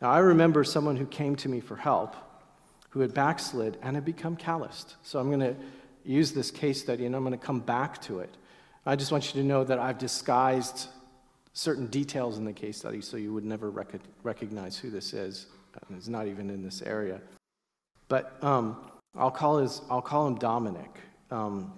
[0.00, 2.14] Now, I remember someone who came to me for help
[2.90, 4.94] who had backslid and had become calloused.
[5.02, 5.56] So I'm going to
[6.04, 8.32] use this case study and I'm going to come back to it.
[8.86, 10.88] I just want you to know that I've disguised
[11.54, 15.46] certain details in the case study so you would never rec- recognize who this is.
[15.96, 17.20] It's not even in this area.
[18.08, 18.76] But um,
[19.16, 20.90] I'll, call his, I'll call him Dominic.
[21.30, 21.72] Um,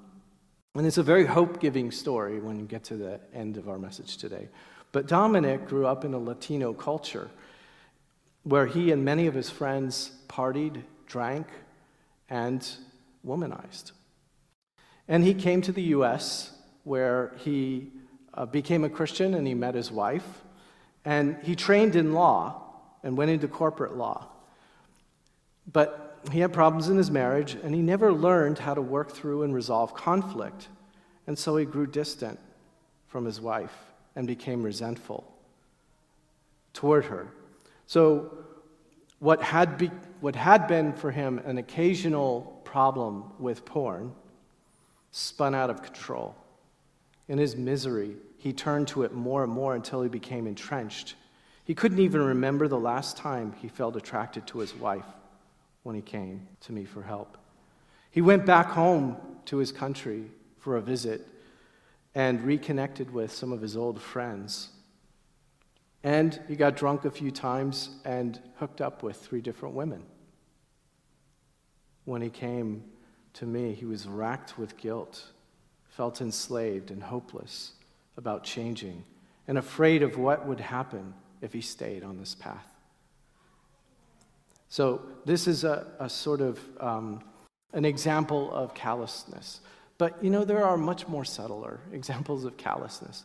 [0.75, 3.79] and it's a very hope giving story when you get to the end of our
[3.79, 4.49] message today.
[4.93, 7.31] But Dominic grew up in a Latino culture
[8.43, 11.47] where he and many of his friends partied, drank,
[12.29, 12.69] and
[13.27, 13.93] womanized.
[15.09, 16.56] And he came to the U.S.,
[16.87, 17.89] where he
[18.33, 20.45] uh, became a Christian and he met his wife.
[21.05, 22.63] And he trained in law
[23.03, 24.29] and went into corporate law.
[25.73, 29.43] But he had problems in his marriage, and he never learned how to work through
[29.43, 30.69] and resolve conflict.
[31.27, 32.39] And so he grew distant
[33.09, 33.75] from his wife
[34.15, 35.25] and became resentful
[36.73, 37.27] toward her.
[37.89, 38.31] So,
[39.19, 44.13] what had, be, what had been for him an occasional problem with porn
[45.11, 46.37] spun out of control.
[47.29, 51.15] In his misery, he turned to it more and more until he became entrenched.
[51.65, 55.07] He couldn't even remember the last time he felt attracted to his wife
[55.83, 57.37] when he came to me for help.
[58.11, 59.17] He went back home
[59.47, 61.27] to his country for a visit
[62.15, 64.71] and reconnected with some of his old friends.
[66.03, 70.03] And he got drunk a few times and hooked up with three different women.
[72.05, 72.85] When he came
[73.35, 75.33] to me, he was racked with guilt,
[75.97, 77.73] felt enslaved and hopeless
[78.19, 79.03] about changing,
[79.49, 82.67] and afraid of what would happen if he stayed on this path.
[84.69, 87.23] So, this is a, a sort of um,
[87.73, 89.61] an example of callousness.
[89.97, 93.25] But you know, there are much more subtler examples of callousness.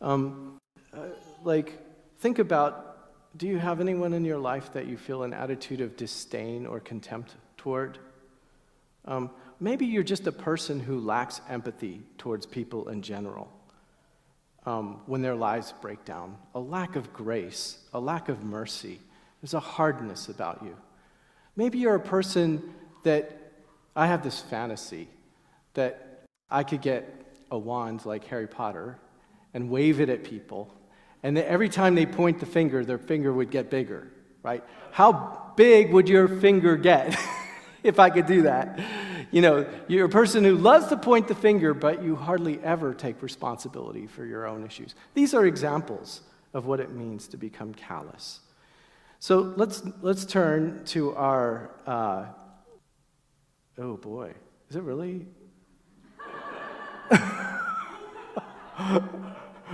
[0.00, 0.56] Um,
[0.94, 1.00] uh,
[1.44, 1.78] like,
[2.18, 2.96] think about
[3.36, 6.80] do you have anyone in your life that you feel an attitude of disdain or
[6.80, 7.98] contempt toward?
[9.04, 13.50] Um, maybe you're just a person who lacks empathy towards people in general
[14.66, 18.98] um, when their lives break down, a lack of grace, a lack of mercy.
[19.40, 20.76] There's a hardness about you.
[21.54, 23.52] Maybe you're a person that
[23.94, 25.08] I have this fantasy
[25.74, 27.08] that I could get
[27.50, 28.98] a wand like Harry Potter
[29.54, 30.74] and wave it at people,
[31.22, 34.08] and that every time they point the finger, their finger would get bigger,
[34.42, 34.62] right?
[34.90, 37.18] How big would your finger get
[37.82, 38.78] if I could do that?
[39.30, 42.94] You know, you're a person who loves to point the finger, but you hardly ever
[42.94, 44.94] take responsibility for your own issues.
[45.14, 46.22] These are examples
[46.54, 48.40] of what it means to become callous.
[49.18, 51.70] So let's, let's turn to our.
[51.86, 52.26] Uh,
[53.78, 54.32] oh boy,
[54.70, 55.26] is it really?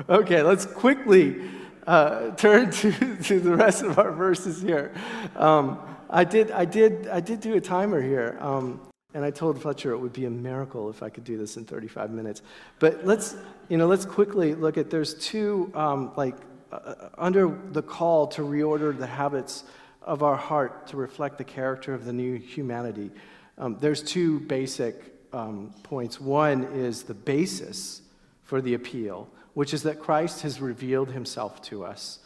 [0.08, 1.50] okay, let's quickly
[1.86, 4.92] uh, turn to, to the rest of our verses here.
[5.36, 8.36] Um, I, did, I, did, I did do a timer here.
[8.40, 8.80] Um,
[9.14, 11.64] and I told Fletcher it would be a miracle if I could do this in
[11.64, 12.42] 35 minutes.
[12.78, 13.36] But let's,
[13.68, 16.36] you know, let's quickly look at there's two, um, like,
[16.72, 19.64] uh, uh, under the call to reorder the habits
[20.00, 23.10] of our heart to reflect the character of the new humanity.
[23.58, 24.96] Um, there's two basic
[25.32, 26.20] um, points.
[26.20, 28.00] One is the basis
[28.42, 32.18] for the appeal, which is that Christ has revealed himself to us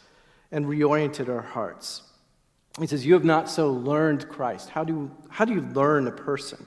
[0.51, 2.03] and reoriented our hearts.
[2.79, 4.69] He says, You have not so learned Christ.
[4.69, 6.65] How do, how do you learn a person?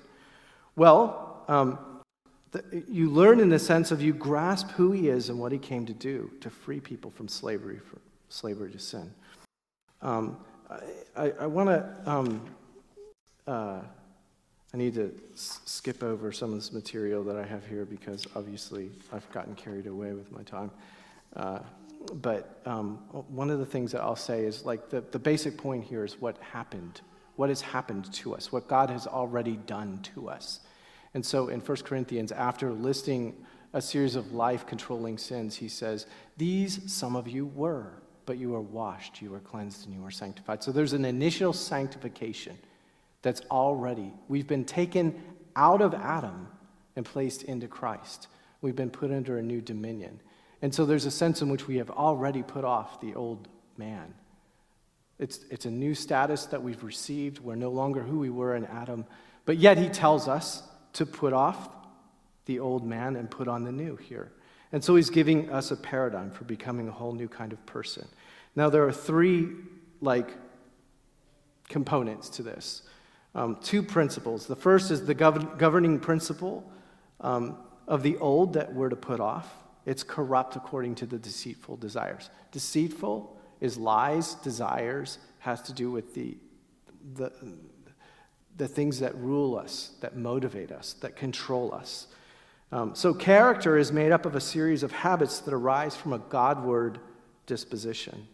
[0.80, 1.78] Well, um,
[2.52, 5.58] the, you learn in the sense of you grasp who he is and what he
[5.58, 8.00] came to do to free people from slavery, from
[8.30, 9.12] slavery to sin.
[10.00, 10.38] Um,
[11.14, 12.10] I, I want to.
[12.10, 12.46] Um,
[13.46, 13.80] uh,
[14.72, 18.26] I need to s- skip over some of this material that I have here because
[18.34, 20.70] obviously I've gotten carried away with my time.
[21.36, 21.58] Uh,
[22.22, 25.84] but um, one of the things that I'll say is like the, the basic point
[25.84, 27.02] here is what happened,
[27.36, 30.60] what has happened to us, what God has already done to us.
[31.14, 33.34] And so in 1 Corinthians, after listing
[33.72, 36.06] a series of life controlling sins, he says,
[36.36, 37.92] These some of you were,
[38.26, 40.62] but you are washed, you are cleansed, and you are sanctified.
[40.62, 42.56] So there's an initial sanctification
[43.22, 45.20] that's already, we've been taken
[45.56, 46.48] out of Adam
[46.96, 48.28] and placed into Christ.
[48.60, 50.20] We've been put under a new dominion.
[50.62, 54.14] And so there's a sense in which we have already put off the old man.
[55.18, 57.40] It's, it's a new status that we've received.
[57.40, 59.04] We're no longer who we were in Adam.
[59.44, 60.62] But yet he tells us
[60.94, 61.68] to put off
[62.46, 64.32] the old man and put on the new here.
[64.72, 68.06] And so he's giving us a paradigm for becoming a whole new kind of person.
[68.54, 69.48] Now, there are three,
[70.00, 70.36] like,
[71.68, 72.82] components to this.
[73.34, 74.46] Um, two principles.
[74.46, 76.70] The first is the gov- governing principle
[77.20, 79.48] um, of the old that we're to put off.
[79.86, 82.30] It's corrupt according to the deceitful desires.
[82.52, 86.36] Deceitful is lies, desires, has to do with the,
[87.14, 87.32] the,
[88.60, 92.06] the things that rule us, that motivate us, that control us.
[92.70, 96.18] Um, so, character is made up of a series of habits that arise from a
[96.18, 96.98] Godward
[97.46, 98.28] disposition.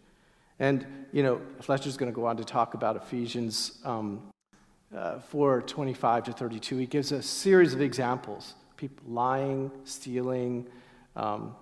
[0.58, 4.20] And, you know, Fletcher's going to go on to talk about Ephesians um,
[4.94, 6.76] uh, 4 25 to 32.
[6.76, 10.66] He gives a series of examples people lying, stealing,
[11.14, 11.54] um,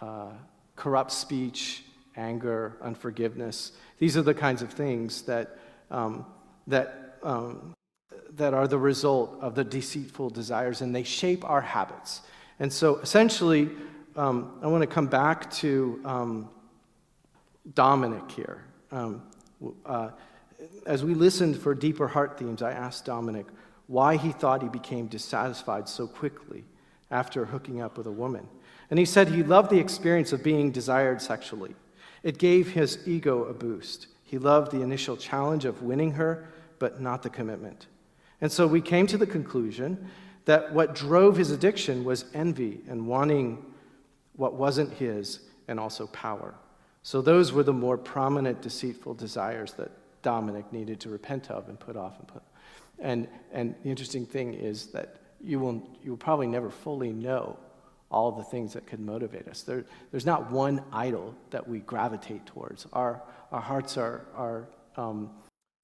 [0.00, 0.30] uh,
[0.76, 1.82] corrupt speech,
[2.16, 3.72] anger, unforgiveness.
[3.98, 5.58] These are the kinds of things that,
[5.90, 6.24] um,
[6.68, 7.74] that um,
[8.38, 12.22] that are the result of the deceitful desires, and they shape our habits.
[12.58, 13.70] And so essentially,
[14.16, 16.48] um, I want to come back to um,
[17.74, 18.64] Dominic here.
[18.90, 19.22] Um,
[19.84, 20.10] uh,
[20.86, 23.46] as we listened for deeper heart themes, I asked Dominic
[23.86, 26.64] why he thought he became dissatisfied so quickly
[27.10, 28.48] after hooking up with a woman.
[28.90, 31.74] And he said he loved the experience of being desired sexually.
[32.22, 34.06] It gave his ego a boost.
[34.24, 37.86] He loved the initial challenge of winning her, but not the commitment.
[38.40, 40.08] And so we came to the conclusion
[40.44, 43.64] that what drove his addiction was envy and wanting
[44.36, 46.54] what wasn't his, and also power.
[47.02, 49.90] So those were the more prominent deceitful desires that
[50.22, 52.42] Dominic needed to repent of and put off and put.
[52.98, 57.58] And, and the interesting thing is that you will, you will probably never fully know
[58.10, 59.62] all the things that could motivate us.
[59.62, 62.86] There, there's not one idol that we gravitate towards.
[62.92, 63.22] Our,
[63.52, 65.30] our hearts are, are um,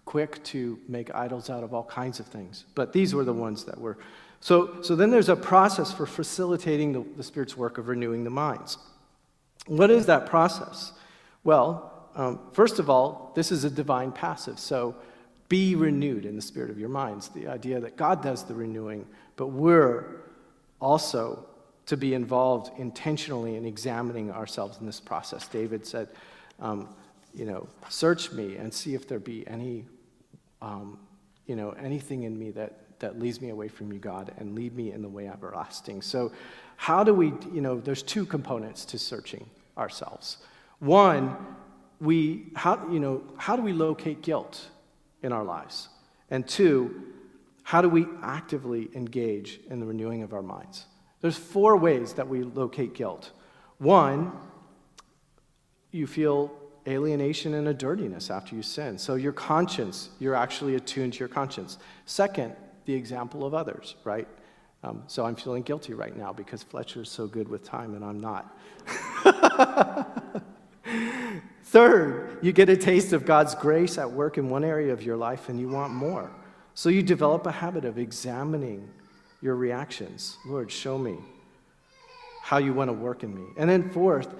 [0.04, 2.64] quick to make idols out of all kinds of things.
[2.74, 3.98] But these were the ones that were.
[4.40, 8.30] So, so then there's a process for facilitating the, the Spirit's work of renewing the
[8.30, 8.78] minds.
[9.66, 10.92] What is that process?
[11.42, 14.58] Well, um, first of all, this is a divine passive.
[14.58, 14.94] So
[15.48, 17.28] be renewed in the spirit of your minds.
[17.28, 20.22] The idea that God does the renewing, but we're
[20.80, 21.46] also
[21.86, 25.46] to be involved intentionally in examining ourselves in this process.
[25.48, 26.08] David said,
[26.60, 26.88] um,
[27.34, 29.84] you know, search me and see if there be any,
[30.64, 30.98] um,
[31.46, 34.74] you know, anything in me that, that leads me away from you, God, and lead
[34.74, 36.00] me in the way everlasting.
[36.02, 36.32] So,
[36.76, 40.38] how do we, you know, there's two components to searching ourselves.
[40.78, 41.36] One,
[42.00, 44.68] we, how, you know, how do we locate guilt
[45.22, 45.88] in our lives?
[46.30, 47.12] And two,
[47.62, 50.86] how do we actively engage in the renewing of our minds?
[51.20, 53.30] There's four ways that we locate guilt.
[53.78, 54.32] One,
[55.90, 56.52] you feel
[56.86, 58.98] alienation and a dirtiness after you sin.
[58.98, 61.78] So your conscience, you're actually attuned to your conscience.
[62.04, 62.54] Second,
[62.84, 64.28] the example of others, right?
[64.82, 68.20] Um, so I'm feeling guilty right now because Fletcher's so good with time and I'm
[68.20, 68.54] not.
[71.64, 75.16] Third, you get a taste of God's grace at work in one area of your
[75.16, 76.30] life and you want more.
[76.74, 78.88] So you develop a habit of examining
[79.40, 80.36] your reactions.
[80.44, 81.16] Lord, show me
[82.42, 83.46] how you want to work in me.
[83.56, 84.34] And then, fourth,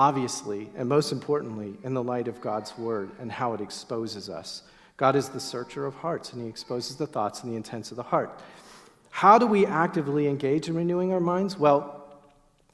[0.00, 4.62] obviously, and most importantly, in the light of God's word and how it exposes us.
[4.96, 7.98] God is the searcher of hearts, and he exposes the thoughts and the intents of
[7.98, 8.40] the heart.
[9.10, 11.58] How do we actively engage in renewing our minds?
[11.58, 12.08] Well,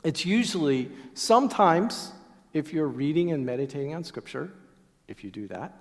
[0.04, 2.12] it's usually sometimes
[2.52, 4.52] if you're reading and meditating on Scripture,
[5.08, 5.74] if you do that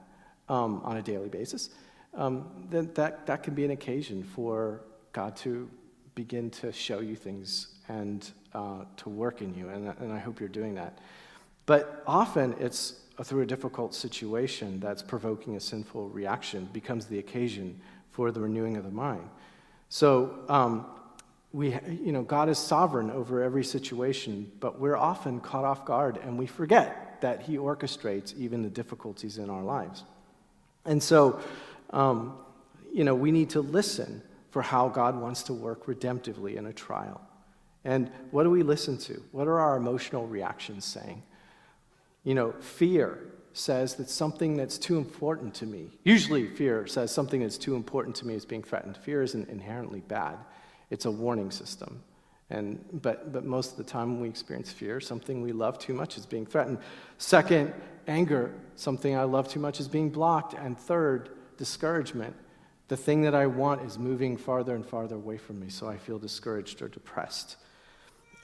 [0.50, 1.70] um, on a daily basis,
[2.16, 4.82] um, then that, that can be an occasion for
[5.14, 5.70] God to
[6.16, 9.70] begin to show you things and uh, to work in you.
[9.70, 10.98] And, and I hope you're doing that.
[11.66, 17.80] But often it's through a difficult situation that's provoking a sinful reaction becomes the occasion
[18.12, 19.30] for the renewing of the mind.
[19.90, 20.86] So, um,
[21.54, 26.18] we, you know, God is sovereign over every situation, but we're often caught off guard
[26.18, 30.04] and we forget that He orchestrates even the difficulties in our lives.
[30.84, 31.40] And so,
[31.92, 32.38] um,
[32.94, 36.74] you know, we need to listen for how God wants to work redemptively in a
[36.74, 37.22] trial.
[37.86, 39.24] And what do we listen to?
[39.32, 41.24] What are our emotional reactions saying?
[42.26, 43.20] You know, fear
[43.54, 48.16] says that something that's too important to me, usually fear says something that's too important
[48.18, 48.98] to me is being threatened.
[48.98, 50.38] Fear isn't inherently bad,
[50.90, 52.04] it's a warning system.
[52.50, 55.94] And, but, but most of the time when we experience fear, something we love too
[55.94, 56.78] much is being threatened.
[57.18, 57.74] Second,
[58.08, 60.54] anger, something I love too much is being blocked.
[60.54, 62.36] And third, discouragement,
[62.88, 65.98] the thing that I want is moving farther and farther away from me, so I
[65.98, 67.58] feel discouraged or depressed.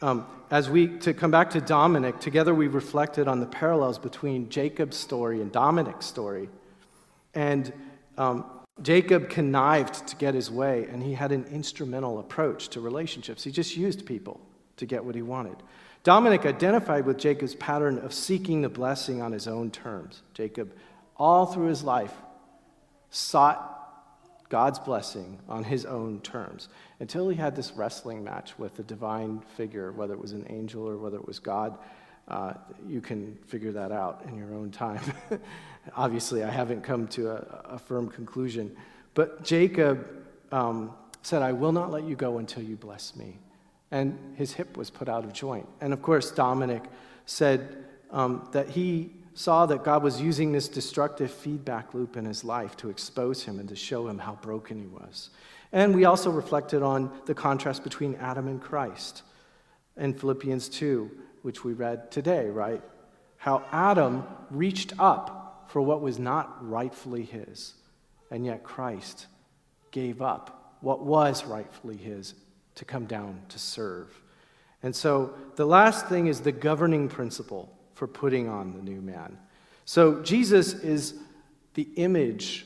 [0.02, 4.50] Um, as we, to come back to Dominic, together we reflected on the parallels between
[4.50, 6.50] Jacob's story and Dominic's story.
[7.36, 7.72] And
[8.18, 8.46] um,
[8.82, 13.44] Jacob connived to get his way, and he had an instrumental approach to relationships.
[13.44, 14.42] He just used people
[14.78, 15.58] to get what he wanted.
[16.04, 20.24] Dominic identified with Jacob's pattern of seeking the blessing on his own terms.
[20.34, 20.74] Jacob,
[21.16, 22.14] all through his life,
[23.12, 23.68] sought
[24.50, 26.68] God's blessing on his own terms
[27.02, 30.88] until he had this wrestling match with a divine figure, whether it was an angel
[30.88, 31.80] or whether it was God.
[32.28, 32.54] Uh,
[32.88, 35.02] you can figure that out in your own time.
[35.98, 38.78] Obviously, I haven't come to a, a firm conclusion.
[39.16, 40.08] But Jacob
[40.52, 40.94] um,
[41.24, 43.40] said, I will not let you go until you bless me.
[43.90, 45.68] And his hip was put out of joint.
[45.82, 46.84] And of course, Dominic
[47.26, 52.44] said um, that he saw that God was using this destructive feedback loop in his
[52.44, 55.32] life to expose him and to show him how broken he was.
[55.72, 59.24] And we also reflected on the contrast between Adam and Christ
[59.98, 61.10] in Philippians 2,
[61.44, 62.82] which we read today, right?
[63.38, 67.74] How Adam reached up for what was not rightfully his,
[68.30, 69.28] and yet Christ
[69.92, 72.34] gave up what was rightfully his
[72.76, 74.10] to come down to serve.
[74.84, 79.38] And so the last thing is the governing principle for putting on the new man.
[79.86, 81.14] So Jesus is
[81.76, 82.66] the image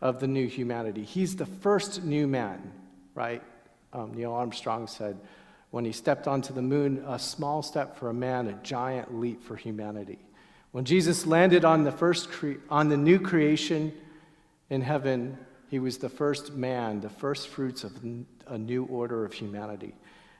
[0.00, 1.04] of the new humanity.
[1.04, 2.72] He's the first new man,
[3.14, 3.42] right?
[3.92, 5.18] Um, Neil Armstrong said,
[5.70, 9.42] when he stepped onto the moon, a small step for a man, a giant leap
[9.42, 10.18] for humanity.
[10.72, 13.92] When Jesus landed on the first cre- on the new creation
[14.70, 15.38] in heaven,
[15.68, 17.92] he was the first man, the first fruits of
[18.46, 19.94] a new order of humanity.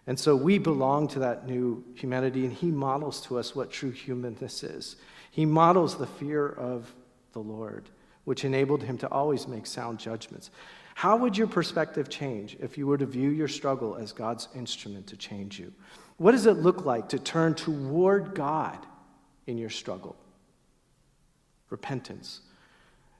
[0.07, 3.91] And so we belong to that new humanity, and he models to us what true
[3.91, 4.97] humanness is.
[5.31, 6.95] He models the fear of
[7.33, 7.89] the Lord,
[8.27, 10.51] which enabled him to always make sound judgments.
[10.97, 15.07] How would your perspective change if you were to view your struggle as God's instrument
[15.07, 15.73] to change you?
[16.17, 18.79] What does it look like to turn toward God
[19.47, 20.17] in your struggle?
[21.71, 22.41] Repentance.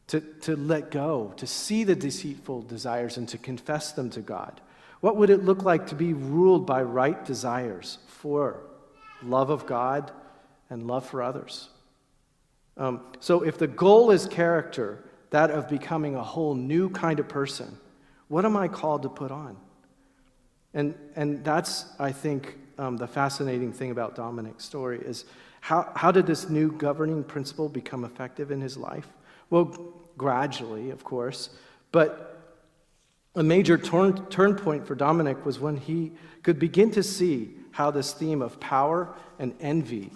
[0.09, 4.61] To, to let go, to see the deceitful desires and to confess them to God.
[5.01, 8.61] What would it look like to be ruled by right desires for
[9.23, 10.11] love of God
[10.69, 11.69] and love for others?
[12.77, 17.29] Um, so, if the goal is character, that of becoming a whole new kind of
[17.29, 17.79] person,
[18.29, 19.57] what am I called to put on?
[20.75, 25.25] And, and that's, I think, um, the fascinating thing about Dominic's story is
[25.61, 29.09] how, how did this new governing principle become effective in his life?
[29.49, 29.77] Well,
[30.19, 31.51] gradually, of course,
[31.93, 32.55] but
[33.35, 36.13] a major turn, turn point for Dominic was when he
[36.43, 40.11] could begin to see how this theme of power and envy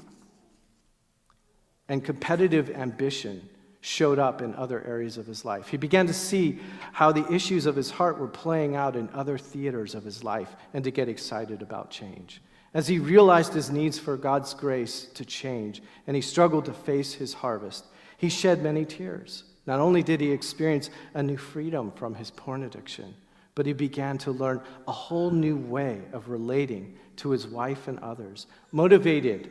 [1.91, 3.47] and competitive ambition
[3.81, 5.67] showed up in other areas of his life.
[5.67, 6.61] He began to see
[6.93, 10.55] how the issues of his heart were playing out in other theaters of his life
[10.73, 12.41] and to get excited about change.
[12.75, 17.15] As he realized his needs for God's grace to change and he struggled to face
[17.15, 17.87] his harvest,
[18.19, 19.43] he shed many tears.
[19.67, 23.17] Not only did he experience a new freedom from his porn addiction,
[23.57, 27.99] but he began to learn a whole new way of relating to his wife and
[27.99, 29.51] others, motivated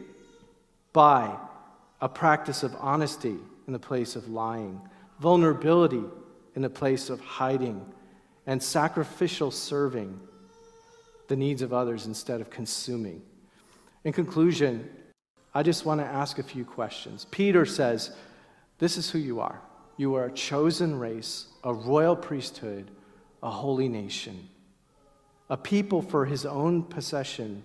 [0.94, 1.38] by
[2.02, 3.36] a practice of honesty
[3.68, 4.82] in the place of lying,
[5.20, 6.04] vulnerability
[6.56, 7.86] in the place of hiding,
[8.46, 10.20] and sacrificial serving
[11.28, 13.22] the needs of others instead of consuming.
[14.04, 14.90] In conclusion,
[15.54, 17.26] I just want to ask a few questions.
[17.32, 18.16] Peter says,
[18.78, 19.62] This is who you are.
[19.98, 22.90] You are a chosen race, a royal priesthood,
[23.44, 24.50] a holy nation,
[25.50, 27.64] a people for his own possession,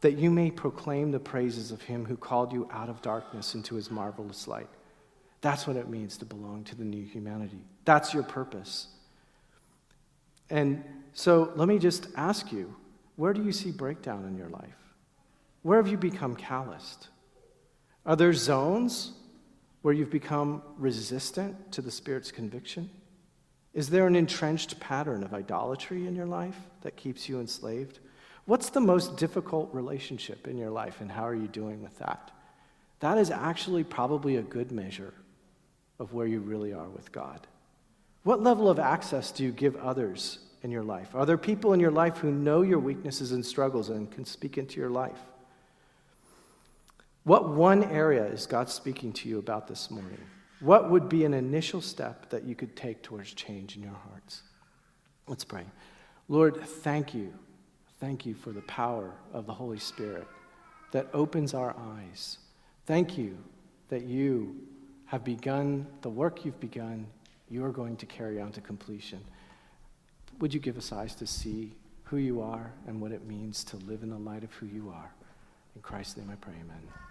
[0.00, 3.74] that you may proclaim the praises of him who called you out of darkness into
[3.74, 4.68] his marvelous light.
[5.40, 7.64] That's what it means to belong to the new humanity.
[7.84, 8.88] That's your purpose.
[10.48, 12.74] And so let me just ask you
[13.16, 14.76] where do you see breakdown in your life?
[15.62, 17.08] Where have you become calloused?
[18.06, 19.12] Are there zones
[19.82, 22.88] where you've become resistant to the Spirit's conviction?
[23.74, 28.00] Is there an entrenched pattern of idolatry in your life that keeps you enslaved?
[28.46, 32.30] What's the most difficult relationship in your life, and how are you doing with that?
[33.00, 35.14] That is actually probably a good measure
[35.98, 37.46] of where you really are with God.
[38.22, 41.14] What level of access do you give others in your life?
[41.14, 44.58] Are there people in your life who know your weaknesses and struggles and can speak
[44.58, 45.20] into your life?
[47.24, 50.20] What one area is God speaking to you about this morning?
[50.60, 54.42] What would be an initial step that you could take towards change in your hearts?
[55.26, 55.64] Let's pray.
[56.28, 57.32] Lord, thank you.
[58.00, 60.26] Thank you for the power of the Holy Spirit
[60.90, 62.38] that opens our eyes.
[62.86, 63.36] Thank you
[63.90, 64.56] that you
[65.04, 67.06] have begun the work you've begun,
[67.50, 69.20] you are going to carry on to completion.
[70.38, 71.72] Would you give us eyes to see
[72.04, 74.90] who you are and what it means to live in the light of who you
[74.94, 75.12] are?
[75.74, 77.09] In Christ's name I pray, amen.